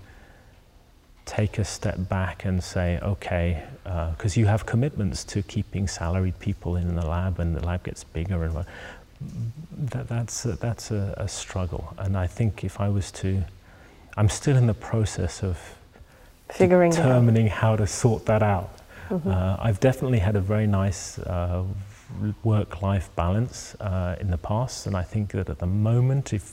take 1.30 1.60
a 1.60 1.66
step 1.66 1.98
back 2.10 2.46
and 2.46 2.64
say, 2.64 3.00
okay, 3.02 3.64
because 3.84 4.38
uh, 4.38 4.40
you 4.40 4.48
have 4.48 4.66
commitments 4.66 5.24
to 5.26 5.44
keeping 5.44 5.88
salaried 5.88 6.38
people 6.40 6.76
in 6.76 6.96
the 6.96 7.06
lab, 7.06 7.40
and 7.40 7.56
the 7.56 7.66
lab 7.66 7.84
gets 7.84 8.04
bigger, 8.04 8.44
and 8.44 8.66
that, 9.92 10.08
that's 10.08 10.46
a, 10.46 10.54
that's 10.54 10.92
a, 10.92 11.14
a 11.18 11.28
struggle. 11.28 11.94
And 11.98 12.18
I 12.18 12.28
think 12.28 12.64
if 12.64 12.80
I 12.80 12.90
was 12.90 13.12
to 13.22 13.44
I'm 14.20 14.28
still 14.28 14.58
in 14.58 14.68
the 14.68 14.74
process 14.74 15.44
of 15.44 15.58
figuring 16.50 16.92
determining 16.92 17.48
how 17.48 17.78
to 17.78 17.88
sort 17.88 18.26
that 18.26 18.44
out. 18.44 18.70
Mm-hmm. 19.10 19.30
Uh, 19.30 19.56
I've 19.60 19.80
definitely 19.80 20.20
had 20.20 20.36
a 20.36 20.42
very 20.42 20.68
nice 20.68 21.20
uh, 21.20 21.64
work-life 22.44 23.10
balance 23.16 23.76
uh, 23.76 24.18
in 24.20 24.30
the 24.30 24.38
past, 24.38 24.88
and 24.88 24.96
I 24.98 25.04
think 25.04 25.32
that 25.32 25.50
at 25.50 25.60
the 25.60 25.68
moment, 25.68 26.34
if 26.34 26.52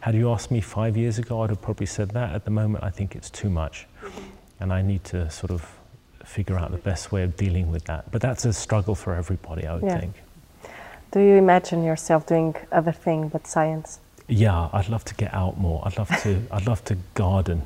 had 0.00 0.14
you 0.14 0.30
asked 0.32 0.50
me 0.50 0.60
five 0.60 0.96
years 0.96 1.18
ago, 1.18 1.42
I'd 1.42 1.50
have 1.50 1.62
probably 1.62 1.86
said 1.86 2.10
that. 2.10 2.34
At 2.34 2.44
the 2.44 2.50
moment, 2.50 2.82
I 2.82 2.90
think 2.90 3.14
it's 3.14 3.30
too 3.30 3.48
much. 3.48 3.86
And 4.60 4.72
I 4.72 4.82
need 4.82 5.04
to 5.04 5.30
sort 5.30 5.50
of 5.50 5.70
figure 6.24 6.58
out 6.58 6.70
the 6.70 6.78
best 6.78 7.12
way 7.12 7.22
of 7.22 7.36
dealing 7.36 7.70
with 7.70 7.84
that. 7.84 8.10
But 8.10 8.22
that's 8.22 8.44
a 8.44 8.52
struggle 8.52 8.94
for 8.94 9.14
everybody, 9.14 9.66
I 9.66 9.74
would 9.74 9.84
yeah. 9.84 10.00
think. 10.00 10.14
Do 11.12 11.20
you 11.20 11.34
imagine 11.34 11.84
yourself 11.84 12.26
doing 12.26 12.56
other 12.72 12.92
things 12.92 13.32
but 13.32 13.46
science? 13.46 14.00
yeah, 14.28 14.68
I'd 14.72 14.88
love 14.88 15.04
to 15.04 15.14
get 15.14 15.34
out 15.34 15.58
more. 15.58 15.82
I'd 15.84 15.98
love 15.98 16.08
to. 16.22 16.40
I'd 16.50 16.66
love 16.66 16.84
to 16.86 16.96
garden. 17.14 17.62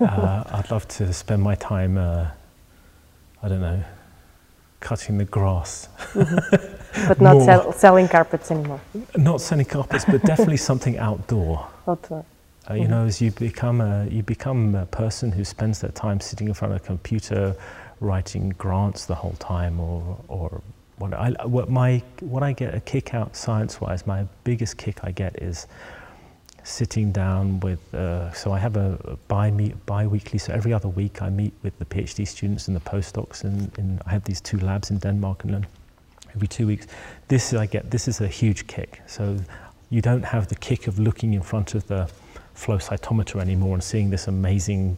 Uh, 0.00 0.44
I'd 0.46 0.70
love 0.70 0.86
to 0.88 1.12
spend 1.12 1.42
my 1.42 1.54
time. 1.56 1.98
Uh, 1.98 2.28
I 3.42 3.48
don't 3.48 3.60
know, 3.60 3.82
cutting 4.80 5.18
the 5.18 5.24
grass. 5.24 5.88
Mm-hmm. 6.12 6.74
But 7.06 7.20
not 7.20 7.42
sell, 7.42 7.72
selling 7.72 8.08
carpets 8.08 8.50
anymore. 8.50 8.80
Not 9.16 9.40
selling 9.40 9.66
carpets, 9.66 10.04
but 10.04 10.22
definitely 10.22 10.56
something 10.56 10.98
outdoor. 10.98 11.68
Outdoor. 11.86 12.24
Uh, 12.68 12.74
you 12.74 12.82
mm-hmm. 12.82 12.90
know, 12.90 13.06
as 13.06 13.20
you 13.20 13.30
become 13.30 13.80
a 13.80 14.06
you 14.10 14.22
become 14.22 14.74
a 14.74 14.86
person 14.86 15.32
who 15.32 15.44
spends 15.44 15.80
their 15.80 15.90
time 15.92 16.20
sitting 16.20 16.48
in 16.48 16.54
front 16.54 16.74
of 16.74 16.80
a 16.82 16.84
computer, 16.84 17.56
writing 18.00 18.50
grants 18.58 19.06
the 19.06 19.14
whole 19.14 19.36
time, 19.38 19.80
or 19.80 20.18
or 20.28 20.60
what 20.98 21.14
I 21.14 21.30
what 21.46 21.70
my 21.70 22.02
what 22.20 22.42
I 22.42 22.52
get 22.52 22.74
a 22.74 22.80
kick 22.80 23.14
out 23.14 23.36
science 23.36 23.80
wise, 23.80 24.06
my 24.06 24.26
biggest 24.44 24.76
kick 24.76 25.00
I 25.02 25.12
get 25.12 25.40
is 25.42 25.66
sitting 26.62 27.10
down 27.10 27.60
with. 27.60 27.94
Uh, 27.94 28.30
so 28.32 28.52
I 28.52 28.58
have 28.58 28.76
a 28.76 29.18
bi 29.28 29.50
bi-weekly. 29.86 30.38
So 30.38 30.52
every 30.52 30.72
other 30.72 30.88
week 30.88 31.22
I 31.22 31.30
meet 31.30 31.54
with 31.62 31.78
the 31.78 31.86
PhD 31.86 32.26
students 32.26 32.68
and 32.68 32.76
the 32.76 32.80
postdocs, 32.80 33.44
and, 33.44 33.76
and 33.78 34.02
I 34.06 34.10
have 34.10 34.24
these 34.24 34.40
two 34.40 34.58
labs 34.58 34.90
in 34.90 34.98
Denmark 34.98 35.44
and 35.44 35.54
then 35.54 35.66
every 36.34 36.48
two 36.48 36.66
weeks. 36.66 36.86
This 37.28 37.54
I 37.54 37.66
get. 37.66 37.90
This 37.90 38.08
is 38.08 38.20
a 38.20 38.28
huge 38.28 38.66
kick. 38.66 39.00
So 39.06 39.38
you 39.90 40.02
don't 40.02 40.24
have 40.24 40.48
the 40.48 40.54
kick 40.54 40.86
of 40.86 40.98
looking 40.98 41.32
in 41.32 41.42
front 41.42 41.74
of 41.74 41.86
the 41.86 42.10
flow 42.58 42.76
cytometer 42.78 43.40
anymore 43.40 43.74
and 43.74 43.82
seeing 43.82 44.10
this 44.10 44.26
amazing 44.26 44.96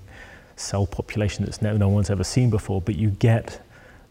cell 0.56 0.86
population 0.86 1.44
that's 1.44 1.60
no, 1.60 1.76
no 1.76 1.88
one's 1.88 2.10
ever 2.10 2.24
seen 2.24 2.50
before, 2.50 2.80
but 2.80 2.96
you 2.96 3.10
get 3.10 3.60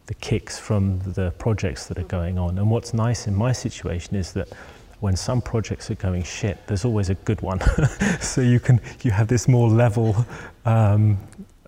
the 0.06 0.14
kicks 0.16 0.58
from 0.58 1.00
the 1.14 1.32
projects 1.38 1.88
that 1.88 1.98
are 1.98 2.04
going 2.04 2.38
on. 2.38 2.58
And 2.58 2.70
what's 2.70 2.94
nice 2.94 3.28
in 3.28 3.36
my 3.36 3.52
situation 3.52 4.16
is 4.16 4.34
that 4.34 4.50
when 5.00 5.16
some 5.16 5.42
projects 5.42 5.90
are 5.90 5.96
going 5.96 6.24
shit, 6.24 6.58
there's 6.68 6.86
always 6.86 7.10
a 7.10 7.16
good 7.16 7.42
one. 7.42 7.60
so 8.20 8.42
you 8.42 8.60
can 8.60 8.82
you 9.02 9.12
have 9.12 9.28
this 9.28 9.48
more 9.48 9.70
level 9.70 10.16
um, 10.66 11.18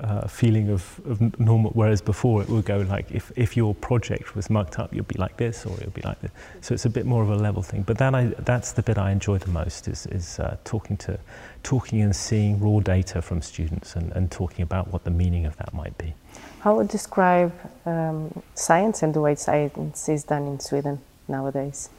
uh, 0.02 0.28
feeling 0.28 0.70
of, 0.70 1.00
of 1.06 1.40
normal. 1.40 1.72
Whereas 1.72 2.02
before 2.02 2.42
it 2.42 2.50
would 2.50 2.66
go 2.66 2.80
like 2.82 3.12
if, 3.12 3.32
if 3.36 3.56
your 3.56 3.74
project 3.76 4.36
was 4.36 4.50
mucked 4.50 4.80
up, 4.80 4.94
you'd 4.94 5.08
be 5.08 5.18
like 5.18 5.38
this 5.38 5.66
or 5.66 5.78
you'd 5.80 5.94
be 5.94 6.02
like 6.02 6.20
this. 6.22 6.32
So 6.62 6.74
it's 6.74 6.86
a 6.86 6.90
bit 6.90 7.06
more 7.06 7.24
of 7.24 7.30
a 7.30 7.36
level 7.36 7.62
thing. 7.62 7.84
But 7.84 7.98
that 8.00 8.16
I, 8.16 8.26
that's 8.40 8.72
the 8.72 8.82
bit 8.82 8.98
I 8.98 9.12
enjoy 9.12 9.38
the 9.38 9.52
most 9.52 9.88
is, 9.88 10.08
is 10.08 10.40
uh, 10.40 10.58
talking 10.64 10.98
to 10.98 11.20
talking 11.64 12.02
and 12.02 12.16
seeing 12.16 12.60
raw 12.60 12.80
data 12.80 13.22
from 13.22 13.42
students 13.42 13.96
and, 13.96 14.12
and 14.14 14.32
talking 14.32 14.64
about 14.64 14.92
what 14.92 15.04
the 15.04 15.12
meaning 15.12 15.46
of 15.46 15.56
that 15.58 15.74
might 15.74 15.96
be. 15.98 16.14
How 16.62 16.76
would 16.76 16.88
describe 16.88 17.54
um, 17.86 18.42
science 18.56 19.04
and 19.04 19.14
the 19.14 19.22
way 19.22 19.36
science 19.36 20.10
is 20.10 20.24
done 20.24 20.48
in 20.48 20.60
Sweden 20.60 21.00
nowadays? 21.28 21.90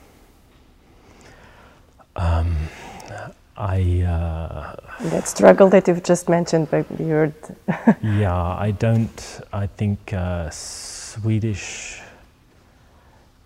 Um, 2.17 2.57
I 3.57 4.03
uh, 4.03 4.77
that 5.11 5.29
struggle 5.29 5.69
that 5.71 5.87
you've 5.87 6.03
just 6.03 6.29
mentioned, 6.29 6.71
but 6.71 6.87
you 6.99 7.33
yeah, 8.03 8.35
I 8.35 8.71
don't. 8.71 9.41
I 9.53 9.67
think 9.67 10.13
uh, 10.13 10.49
Swedish 10.51 12.01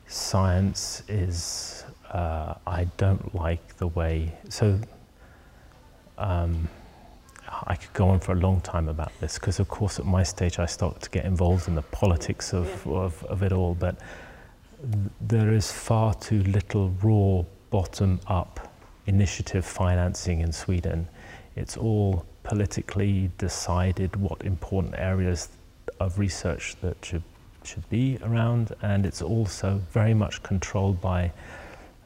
science 0.06 1.02
is. 1.08 1.84
Uh, 2.10 2.54
I 2.66 2.84
don't 2.96 3.34
like 3.34 3.76
the 3.78 3.88
way. 3.88 4.32
So. 4.48 4.78
Um, 6.18 6.68
I 7.66 7.76
could 7.76 7.92
go 7.92 8.08
on 8.08 8.20
for 8.20 8.32
a 8.32 8.36
long 8.36 8.60
time 8.60 8.88
about 8.88 9.12
this 9.20 9.38
because, 9.38 9.60
of 9.60 9.68
course, 9.68 9.98
at 10.00 10.04
my 10.04 10.22
stage 10.22 10.58
I 10.58 10.66
start 10.66 11.00
to 11.02 11.10
get 11.10 11.24
involved 11.24 11.68
in 11.68 11.74
the 11.74 11.82
politics 11.82 12.52
of, 12.52 12.86
of, 12.86 13.22
of, 13.24 13.42
it 13.42 13.52
all. 13.52 13.74
But 13.74 13.96
th 14.80 15.10
there 15.20 15.52
is 15.54 15.70
far 15.72 16.14
too 16.14 16.42
little 16.42 16.90
raw 17.02 17.44
bottom 17.70 18.20
up 18.26 18.65
initiative 19.06 19.64
financing 19.64 20.40
in 20.40 20.52
Sweden. 20.52 21.08
It's 21.54 21.76
all 21.76 22.26
politically 22.42 23.30
decided 23.38 24.16
what 24.16 24.42
important 24.42 24.94
areas 24.98 25.48
of 26.00 26.18
research 26.18 26.76
that 26.82 26.96
should, 27.04 27.22
should 27.64 27.88
be 27.88 28.18
around, 28.22 28.72
and 28.82 29.06
it's 29.06 29.22
also 29.22 29.80
very 29.90 30.14
much 30.14 30.42
controlled 30.42 31.00
by 31.00 31.32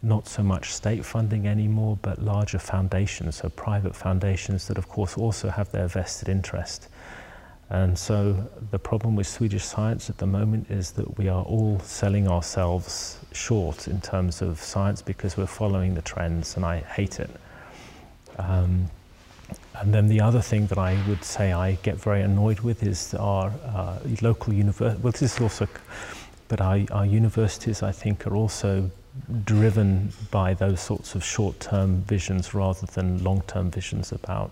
not 0.02 0.26
so 0.26 0.42
much 0.42 0.72
state 0.72 1.04
funding 1.04 1.46
anymore, 1.46 1.98
but 2.00 2.22
larger 2.22 2.58
foundations, 2.58 3.36
so 3.36 3.48
private 3.50 3.94
foundations 3.94 4.66
that, 4.68 4.78
of 4.78 4.88
course, 4.88 5.18
also 5.18 5.50
have 5.50 5.70
their 5.72 5.88
vested 5.88 6.28
interest. 6.28 6.88
And 7.70 7.96
so 7.96 8.50
the 8.72 8.80
problem 8.80 9.14
with 9.14 9.28
Swedish 9.28 9.64
science 9.64 10.10
at 10.10 10.18
the 10.18 10.26
moment 10.26 10.70
is 10.70 10.90
that 10.92 11.16
we 11.16 11.28
are 11.28 11.44
all 11.44 11.78
selling 11.80 12.26
ourselves 12.26 13.18
short 13.32 13.86
in 13.86 14.00
terms 14.00 14.42
of 14.42 14.60
science 14.60 15.02
because 15.02 15.36
we're 15.36 15.46
following 15.46 15.94
the 15.94 16.02
trends, 16.02 16.56
and 16.56 16.64
I 16.64 16.78
hate 16.80 17.20
it. 17.20 17.30
Um, 18.38 18.90
and 19.74 19.94
then 19.94 20.08
the 20.08 20.20
other 20.20 20.40
thing 20.40 20.66
that 20.66 20.78
I 20.78 20.98
would 21.08 21.24
say 21.24 21.52
I 21.52 21.72
get 21.82 21.96
very 21.96 22.22
annoyed 22.22 22.60
with 22.60 22.82
is 22.82 23.14
our 23.14 23.52
uh, 23.64 23.98
local 24.20 24.52
university. 24.52 25.00
Well, 25.00 25.12
this 25.12 25.22
is 25.22 25.40
also, 25.40 25.68
but 26.48 26.60
our, 26.60 26.80
our 26.90 27.06
universities, 27.06 27.84
I 27.84 27.92
think, 27.92 28.26
are 28.26 28.34
also 28.34 28.90
driven 29.44 30.12
by 30.30 30.54
those 30.54 30.80
sorts 30.80 31.14
of 31.14 31.24
short-term 31.24 32.02
visions 32.02 32.52
rather 32.52 32.86
than 32.86 33.22
long-term 33.22 33.70
visions 33.70 34.12
about 34.12 34.50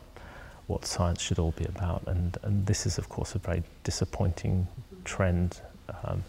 what 0.69 0.85
science 0.85 1.21
should 1.21 1.39
all 1.39 1.53
be 1.53 1.65
about. 1.65 2.03
And, 2.07 2.37
and 2.43 2.67
this 2.67 2.87
is, 2.87 2.99
of 2.99 3.09
course, 3.09 3.35
a 3.35 3.39
very 3.39 3.63
disappointing 3.83 4.69
trend. 5.05 5.61
Um, 6.05 6.23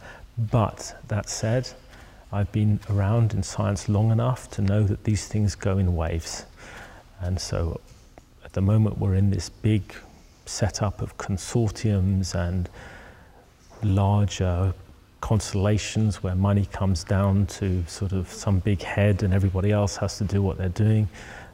but 0.51 0.95
that 1.09 1.29
said, 1.29 1.69
I've 2.31 2.51
been 2.51 2.79
around 2.89 3.33
in 3.33 3.43
science 3.43 3.87
long 3.89 4.11
enough 4.11 4.49
to 4.51 4.61
know 4.61 4.83
that 4.83 5.03
these 5.03 5.27
things 5.27 5.55
go 5.55 5.77
in 5.77 5.95
waves. 5.95 6.45
And 7.21 7.39
so 7.39 7.81
at 8.45 8.53
the 8.53 8.61
moment, 8.61 8.97
we're 8.97 9.15
in 9.15 9.29
this 9.29 9.49
big 9.49 9.93
setup 10.45 11.01
of 11.01 11.17
consortiums 11.17 12.33
and 12.33 12.69
larger 13.83 14.73
constellations 15.21 16.23
where 16.23 16.35
money 16.35 16.65
comes 16.71 17.03
down 17.03 17.45
to 17.45 17.83
sort 17.87 18.13
of 18.13 18.29
some 18.29 18.59
big 18.59 18.81
head 18.81 19.21
and 19.21 19.33
everybody 19.33 19.71
else 19.71 19.97
has 19.97 20.17
to 20.17 20.23
do 20.23 20.41
what 20.41 20.57
they're 20.57 20.69
doing. 20.69 21.09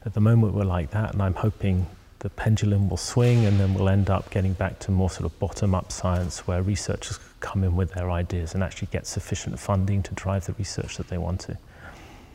At 0.06 0.14
the 0.14 0.22
moment, 0.22 0.54
we're 0.54 0.66
like 0.66 0.92
that, 0.92 1.14
and 1.14 1.22
I'm 1.22 1.34
hoping 1.34 1.88
the 2.26 2.30
pendulum 2.32 2.90
will 2.90 2.98
swing 2.98 3.46
and 3.46 3.60
then 3.60 3.76
we'll 3.76 3.88
end 3.88 4.10
up 4.10 4.32
getting 4.32 4.54
back 4.54 4.80
to 4.80 4.90
more 4.90 5.12
sort 5.12 5.26
of 5.26 5.40
bottom-up 5.40 5.92
science 5.92 6.48
where 6.48 6.64
researchers 6.64 7.20
come 7.40 7.64
in 7.64 7.76
with 7.76 7.92
their 7.94 8.10
ideas 8.10 8.56
and 8.56 8.64
actually 8.64 8.88
get 8.92 9.06
sufficient 9.06 9.60
funding 9.60 10.02
to 10.02 10.12
drive 10.16 10.44
the 10.48 10.54
research 10.54 10.98
that 10.98 11.08
they 11.08 11.20
want 11.20 11.40
to. 11.40 11.56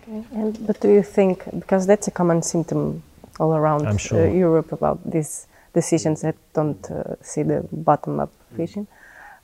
Okay. 0.09 0.25
And, 0.31 0.65
but 0.65 0.81
do 0.81 0.89
you 0.93 1.03
think, 1.03 1.43
because 1.59 1.89
that's 1.89 2.07
a 2.07 2.13
common 2.13 2.41
symptom 2.41 3.03
all 3.41 3.53
around 3.53 3.85
uh, 3.85 3.97
sure. 3.97 4.29
uh, 4.29 4.33
Europe 4.33 4.71
about 4.71 4.99
these 5.11 5.49
decisions 5.75 6.21
that 6.21 6.37
don't 6.55 6.89
uh, 6.89 7.17
see 7.21 7.43
the 7.43 7.67
bottom-up 7.73 8.31
vision, 8.53 8.87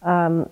um, 0.03 0.49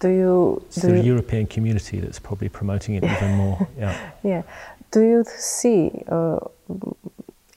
do 0.00 0.08
you... 0.08 0.62
It's 0.68 0.80
do 0.80 0.88
the 0.88 0.96
you 1.00 1.12
European 1.12 1.46
community 1.46 2.00
that's 2.00 2.18
probably 2.18 2.48
promoting 2.48 2.94
it 2.94 3.04
even 3.04 3.34
more, 3.34 3.68
yeah. 3.78 4.10
Yeah. 4.22 4.42
Do 4.90 5.02
you 5.02 5.22
see 5.26 6.02
uh, 6.08 6.38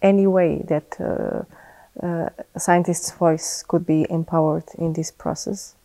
any 0.01 0.27
way 0.27 0.65
that 0.67 0.99
uh, 2.01 2.05
uh, 2.05 2.29
a 2.55 2.59
scientist's 2.59 3.11
voice 3.11 3.63
could 3.67 3.85
be 3.85 4.05
empowered 4.09 4.63
in 4.77 4.93
this 4.93 5.11
process? 5.11 5.75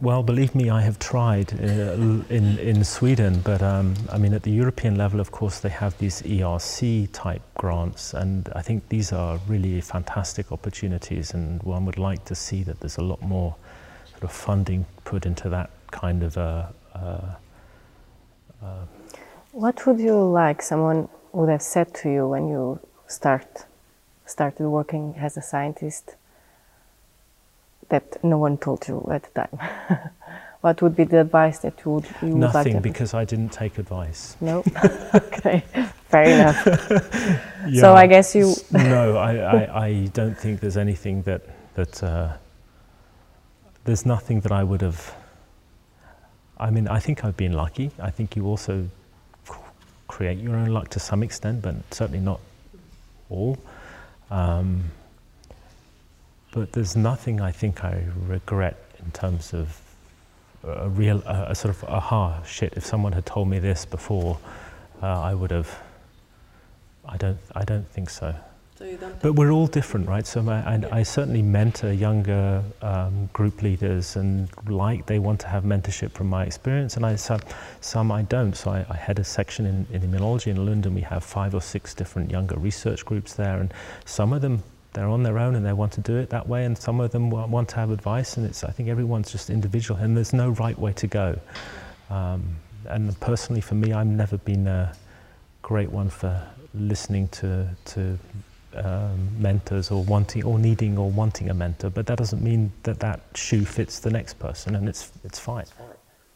Well, 0.00 0.22
believe 0.22 0.54
me, 0.54 0.70
I 0.70 0.80
have 0.80 0.98
tried 0.98 1.52
uh, 1.60 1.94
in, 2.28 2.58
in 2.58 2.84
Sweden, 2.84 3.40
but 3.44 3.62
um, 3.62 3.94
I 4.10 4.18
mean, 4.18 4.34
at 4.34 4.42
the 4.42 4.50
European 4.50 4.96
level, 4.96 5.20
of 5.20 5.30
course, 5.30 5.60
they 5.60 5.68
have 5.68 5.96
these 5.98 6.22
ERC 6.22 7.08
type 7.12 7.42
grants, 7.54 8.14
and 8.14 8.48
I 8.56 8.62
think 8.62 8.88
these 8.88 9.12
are 9.12 9.38
really 9.46 9.80
fantastic 9.80 10.50
opportunities, 10.50 11.32
and 11.34 11.62
one 11.62 11.84
would 11.84 11.98
like 11.98 12.24
to 12.24 12.34
see 12.34 12.62
that 12.64 12.80
there's 12.80 12.98
a 12.98 13.04
lot 13.04 13.22
more 13.22 13.54
sort 14.10 14.24
of 14.24 14.32
funding 14.32 14.86
put 15.04 15.26
into 15.26 15.48
that 15.50 15.70
kind 15.90 16.22
of 16.22 16.36
a. 16.36 16.72
what 19.52 19.86
would 19.86 20.00
you 20.00 20.16
like 20.20 20.62
someone 20.62 21.08
would 21.32 21.48
have 21.48 21.62
said 21.62 21.94
to 21.94 22.08
you 22.10 22.26
when 22.26 22.48
you 22.48 22.80
start 23.06 23.66
started 24.26 24.68
working 24.68 25.14
as 25.18 25.36
a 25.36 25.42
scientist 25.42 26.16
that 27.88 28.22
no 28.24 28.38
one 28.38 28.56
told 28.56 28.86
you 28.88 29.06
at 29.10 29.22
the 29.24 29.30
time? 29.42 30.10
what 30.60 30.80
would 30.80 30.96
be 30.96 31.04
the 31.04 31.20
advice 31.20 31.58
that 31.58 31.74
you 31.84 31.92
would, 31.92 32.06
you 32.22 32.28
would 32.28 32.52
Nothing, 32.52 32.74
like 32.74 32.82
because 32.82 33.12
I 33.12 33.24
didn't 33.24 33.50
take 33.50 33.78
advice. 33.78 34.36
No? 34.40 34.64
okay, 35.14 35.62
fair 36.08 36.24
enough. 36.24 36.66
yeah. 37.68 37.80
So 37.80 37.94
I 37.94 38.06
guess 38.06 38.34
you... 38.34 38.54
no, 38.72 39.16
I, 39.16 39.36
I, 39.36 39.84
I, 39.86 40.06
don't 40.12 40.36
think 40.36 40.60
there's 40.60 40.76
anything 40.76 41.22
that... 41.22 41.42
that 41.74 42.02
uh, 42.02 42.36
there's 43.84 44.06
nothing 44.06 44.40
that 44.40 44.52
I 44.52 44.64
would 44.64 44.80
have... 44.80 45.14
I 46.58 46.70
mean, 46.70 46.88
I 46.88 46.98
think 46.98 47.24
I've 47.24 47.36
been 47.36 47.52
lucky. 47.52 47.90
I 47.98 48.10
think 48.10 48.36
you 48.36 48.46
also 48.46 48.88
create 50.08 50.38
your 50.38 50.56
own 50.56 50.68
luck 50.68 50.88
to 50.90 51.00
some 51.00 51.22
extent, 51.22 51.60
but 51.60 51.74
certainly 51.90 52.20
not 52.20 52.40
all. 53.28 53.58
Um, 54.34 54.90
but 56.52 56.72
there's 56.72 56.96
nothing 56.96 57.40
I 57.40 57.52
think 57.52 57.84
I 57.84 58.04
regret 58.26 58.76
in 58.98 59.12
terms 59.12 59.54
of 59.54 59.80
a 60.64 60.88
real, 60.88 61.22
uh, 61.24 61.46
a 61.48 61.54
sort 61.54 61.72
of, 61.72 61.84
aha, 61.84 62.42
shit, 62.42 62.72
if 62.76 62.84
someone 62.84 63.12
had 63.12 63.26
told 63.26 63.46
me 63.46 63.60
this 63.60 63.84
before, 63.84 64.40
uh, 65.00 65.06
I 65.06 65.34
would 65.34 65.52
have, 65.52 65.70
I 67.06 67.16
don't, 67.16 67.38
I 67.54 67.62
don't 67.64 67.86
think 67.86 68.10
so. 68.10 68.34
So 68.84 69.12
but 69.22 69.32
we're 69.32 69.50
all 69.50 69.66
different, 69.66 70.06
right? 70.08 70.26
So 70.26 70.42
my, 70.42 70.58
and 70.70 70.82
yeah. 70.82 70.94
I 70.94 71.02
certainly 71.04 71.40
mentor 71.40 71.92
younger 71.92 72.62
um, 72.82 73.30
group 73.32 73.62
leaders 73.62 74.16
and 74.16 74.48
like 74.68 75.06
they 75.06 75.18
want 75.18 75.40
to 75.40 75.48
have 75.48 75.64
mentorship 75.64 76.12
from 76.12 76.28
my 76.28 76.44
experience 76.44 76.96
and 76.96 77.06
I 77.06 77.16
some, 77.16 77.40
some 77.80 78.12
I 78.12 78.22
don't. 78.22 78.54
So 78.54 78.70
I, 78.72 78.84
I 78.90 78.96
head 78.96 79.18
a 79.18 79.24
section 79.24 79.64
in, 79.64 79.86
in 79.90 80.02
immunology 80.02 80.48
in 80.48 80.66
Lund. 80.66 80.84
We 80.86 81.00
have 81.00 81.24
five 81.24 81.54
or 81.54 81.62
six 81.62 81.94
different 81.94 82.30
younger 82.30 82.56
research 82.56 83.06
groups 83.06 83.32
there 83.32 83.58
and 83.58 83.72
some 84.04 84.34
of 84.34 84.42
them 84.42 84.62
they're 84.92 85.08
on 85.08 85.22
their 85.22 85.38
own 85.38 85.54
and 85.54 85.64
they 85.64 85.72
want 85.72 85.92
to 85.92 86.00
do 86.02 86.18
it 86.18 86.28
that 86.30 86.46
way 86.46 86.66
and 86.66 86.76
some 86.76 87.00
of 87.00 87.10
them 87.10 87.30
want 87.30 87.68
to 87.70 87.76
have 87.76 87.90
advice 87.90 88.36
and 88.36 88.44
it's 88.44 88.62
I 88.64 88.70
think 88.70 88.90
everyone's 88.90 89.32
just 89.32 89.48
individual 89.48 89.98
and 89.98 90.14
there's 90.14 90.34
no 90.34 90.50
right 90.50 90.78
way 90.78 90.92
to 90.92 91.06
go. 91.06 91.40
Um, 92.10 92.56
and 92.84 93.18
personally 93.20 93.62
for 93.62 93.76
me 93.76 93.94
I've 93.94 94.06
never 94.06 94.36
been 94.36 94.66
a 94.66 94.94
great 95.62 95.90
one 95.90 96.10
for 96.10 96.46
listening 96.74 97.28
to, 97.28 97.68
to 97.86 98.18
um, 98.76 99.42
mentors 99.42 99.90
or 99.90 100.02
wanting 100.04 100.44
or 100.44 100.58
needing 100.58 100.98
or 100.98 101.10
wanting 101.10 101.50
a 101.50 101.54
mentor, 101.54 101.90
but 101.90 102.06
that 102.06 102.18
doesn't 102.18 102.42
mean 102.42 102.72
that 102.82 102.98
that 103.00 103.20
shoe 103.34 103.64
fits 103.64 104.00
the 104.00 104.10
next 104.10 104.38
person, 104.38 104.74
and 104.76 104.88
it's 104.88 105.12
it's 105.24 105.38
fine. 105.38 105.66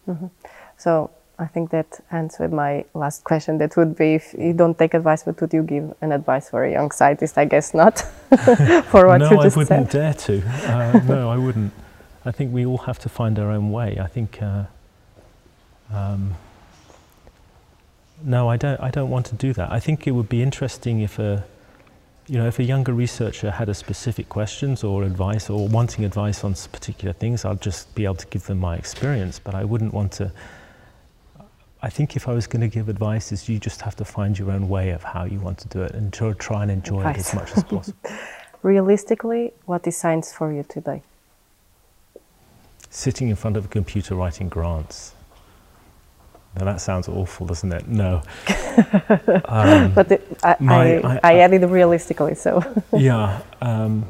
Mm 0.07 0.16
-hmm. 0.18 0.31
So 0.77 1.11
I 1.40 1.46
think 1.46 1.70
that 1.70 2.01
answered 2.11 2.53
my 2.53 2.85
last 2.94 3.22
question. 3.22 3.59
That 3.59 3.77
would 3.77 3.96
be 3.96 4.14
if 4.14 4.35
you 4.37 4.53
don't 4.53 4.77
take 4.77 4.96
advice, 4.96 5.24
what 5.24 5.40
would 5.40 5.53
you 5.53 5.62
give 5.62 5.94
an 6.01 6.11
advice 6.12 6.51
for 6.51 6.64
a 6.64 6.70
young 6.70 6.90
scientist? 6.90 7.38
I 7.38 7.44
guess 7.44 7.74
not. 7.74 7.98
for 8.90 9.07
what 9.07 9.18
no, 9.18 9.31
you 9.31 9.42
just 9.42 9.57
I 9.57 9.61
wouldn't 9.61 9.92
said. 9.92 10.01
dare 10.01 10.14
to. 10.14 10.42
Uh, 10.66 11.01
no, 11.07 11.31
I 11.31 11.37
wouldn't. 11.37 11.72
I 12.24 12.33
think 12.33 12.53
we 12.53 12.66
all 12.66 12.79
have 12.79 12.98
to 13.01 13.09
find 13.09 13.38
our 13.38 13.51
own 13.53 13.70
way. 13.70 13.98
I 14.01 14.09
think. 14.09 14.42
Uh, 14.42 14.64
um, 15.92 16.35
no, 18.24 18.48
I 18.48 18.57
don't. 18.57 18.81
I 18.81 18.90
don't 18.90 19.11
want 19.11 19.27
to 19.27 19.37
do 19.37 19.53
that. 19.53 19.70
I 19.70 19.79
think 19.79 20.07
it 20.07 20.11
would 20.11 20.29
be 20.29 20.42
interesting 20.42 21.01
if 21.01 21.18
a 21.20 21.44
you 22.29 22.37
know, 22.38 22.47
if 22.47 22.59
a 22.59 22.62
younger 22.62 22.93
researcher 22.93 23.51
had 23.51 23.69
a 23.71 23.75
specific 23.75 24.29
questions 24.29 24.85
or 24.85 25.03
advice 25.03 25.49
or 25.49 25.67
wanting 25.67 26.05
advice 26.05 26.45
on 26.45 26.53
particular 26.55 27.14
things, 27.14 27.45
I'd 27.45 27.62
just 27.62 27.95
be 27.95 28.05
able 28.05 28.17
to 28.17 28.27
give 28.27 28.45
them 28.47 28.59
my 28.59 28.77
experience. 28.77 29.38
But 29.38 29.55
I 29.55 29.64
wouldn't 29.64 29.95
want 29.95 30.12
to. 30.12 30.31
I 31.81 31.88
think 31.88 32.17
if 32.17 32.29
I 32.29 32.35
was 32.35 32.47
going 32.47 32.61
to 32.61 32.69
give 32.69 32.88
advice, 32.88 33.33
is 33.33 33.49
you 33.49 33.59
just 33.59 33.81
have 33.81 33.97
to 33.97 34.05
find 34.05 34.38
your 34.38 34.51
own 34.51 34.69
way 34.69 34.91
of 34.91 35.03
how 35.03 35.25
you 35.25 35.41
want 35.41 35.59
to 35.59 35.69
do 35.69 35.83
it 35.83 35.93
and 35.93 36.12
try 36.12 36.62
and 36.62 36.71
enjoy 36.71 36.99
advice. 36.99 37.17
it 37.17 37.21
as 37.29 37.35
much 37.35 37.57
as 37.57 37.64
possible. 37.64 38.01
Realistically, 38.62 39.53
what 39.64 39.87
is 39.87 39.97
science 39.97 40.33
for 40.33 40.53
you 40.53 40.64
today? 40.69 41.03
Sitting 42.91 43.29
in 43.29 43.37
front 43.37 43.57
of 43.57 43.67
a 43.67 43.69
computer 43.69 44.14
writing 44.17 44.49
grants. 44.49 45.14
Now 46.59 46.64
that 46.64 46.81
sounds 46.81 47.09
awful, 47.09 47.47
doesn't 47.47 47.73
it? 47.73 47.87
No. 47.87 48.21
um, 49.44 49.92
but 49.94 50.09
the, 50.09 50.21
I, 50.42 50.57
my, 50.59 50.99
I, 50.99 51.14
I, 51.14 51.21
I, 51.23 51.35
added 51.38 51.62
realistically, 51.71 52.35
so. 52.35 52.64
yeah. 52.92 53.40
Um, 53.61 54.05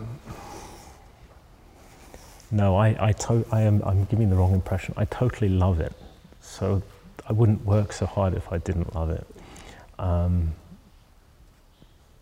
no, 2.51 2.75
I, 2.77 2.97
I, 2.99 3.13
to, 3.13 3.45
I 3.53 3.61
am. 3.63 3.83
I'm 3.85 4.05
giving 4.05 4.31
the 4.31 4.37
wrong 4.37 4.55
impression. 4.55 4.95
I 4.97 5.05
totally 5.05 5.51
love 5.51 5.79
it. 5.81 5.93
So 6.41 6.83
I 7.29 7.35
wouldn't 7.35 7.67
work 7.67 7.93
so 7.93 8.07
hard 8.07 8.33
if 8.33 8.51
I 8.51 8.57
didn't 8.57 8.95
love 8.95 9.11
it. 9.11 9.27
Um, 9.99 10.55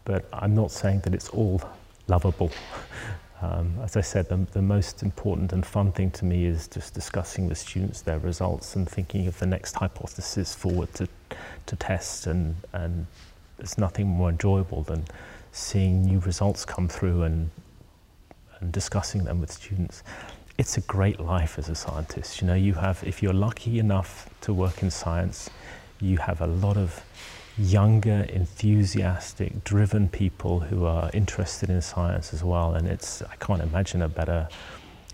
but 0.05 0.25
I'm 0.33 0.57
not 0.57 0.73
saying 0.73 1.01
that 1.01 1.15
it's 1.15 1.29
all 1.29 1.63
lovable. 2.09 2.51
Um, 3.47 3.79
as 3.81 3.97
I 3.97 4.01
said, 4.01 4.29
the, 4.29 4.39
the, 4.53 4.63
most 4.63 5.05
important 5.05 5.53
and 5.53 5.65
fun 5.65 5.93
thing 5.93 6.11
to 6.13 6.25
me 6.25 6.47
is 6.47 6.67
just 6.67 6.95
discussing 6.95 7.47
with 7.47 7.59
students 7.59 8.01
their 8.01 8.19
results 8.19 8.75
and 8.75 8.89
thinking 8.89 9.29
of 9.29 9.39
the 9.39 9.47
next 9.47 9.77
hypothesis 9.77 10.53
forward 10.53 10.93
to, 10.95 11.07
to 11.67 11.77
test. 11.77 12.27
And, 12.27 12.57
and 12.73 13.07
there's 13.57 13.79
nothing 13.79 14.09
more 14.09 14.31
enjoyable 14.31 14.83
than 14.83 15.05
seeing 15.53 16.05
new 16.05 16.19
results 16.21 16.65
come 16.65 16.89
through 16.89 17.23
and, 17.23 17.51
and 18.59 18.73
discussing 18.73 19.23
them 19.23 19.41
with 19.41 19.53
students. 19.53 20.03
It's 20.59 20.77
a 20.77 20.81
great 20.83 21.21
life 21.21 21.57
as 21.57 21.69
a 21.69 21.77
scientist. 21.77 22.41
You 22.41 22.49
know, 22.49 22.55
you 22.55 22.75
have, 22.75 23.05
if 23.05 23.23
you're 23.23 23.33
lucky 23.33 23.79
enough 23.79 24.29
to 24.41 24.53
work 24.53 24.83
in 24.83 24.91
science, 24.91 25.51
you 26.01 26.17
have 26.17 26.41
a 26.41 26.49
lot 26.49 26.77
of 26.77 27.01
younger, 27.59 28.27
enthusiastic, 28.29 29.65
driven 29.65 30.09
people 30.09 30.61
who 30.61 30.85
are 30.85 31.11
interested 31.15 31.71
in 31.71 31.81
science 31.81 32.35
as 32.35 32.45
well. 32.45 32.75
And 32.75 32.87
it's, 32.87 33.23
I 33.23 33.37
can't 33.37 33.63
imagine 33.63 34.03
a 34.03 34.09
better 34.09 34.49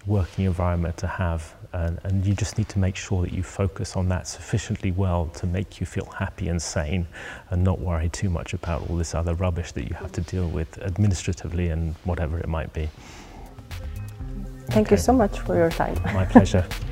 working 0.07 0.45
environment 0.45 0.97
to 0.99 1.07
have. 1.07 1.55
And, 1.73 1.99
and, 2.05 2.27
you 2.27 2.35
just 2.35 2.59
need 2.59 2.69
to 2.71 2.79
make 2.79 2.97
sure 2.97 3.23
that 3.23 3.33
you 3.33 3.43
focus 3.43 3.97
on 3.97 4.09
that 4.09 4.27
sufficiently 4.27 4.91
well 4.91 5.27
to 5.37 5.47
make 5.47 5.81
you 5.81 5.87
feel 5.87 6.05
happy 6.05 6.49
and 6.49 6.61
sane 6.61 7.07
and 7.49 7.65
not 7.65 7.81
worry 7.81 8.11
too 8.11 8.29
much 8.29 8.53
about 8.53 8.91
all 8.91 8.97
this 8.97 9.15
other 9.15 9.33
rubbish 9.35 9.73
that 9.73 9.89
you 9.89 9.95
have 9.95 10.13
to 10.13 10.21
deal 10.21 10.49
with 10.49 10.77
administratively 10.83 11.69
and 11.69 11.95
whatever 12.05 12.39
it 12.39 12.49
might 12.49 12.75
be. 12.75 12.91
Thank 14.67 14.89
okay. 14.89 14.97
you 14.97 15.01
so 15.01 15.15
much 15.15 15.39
for 15.39 15.55
your 15.57 15.71
time. 15.71 15.99
My 16.13 16.27
pleasure. 16.27 16.67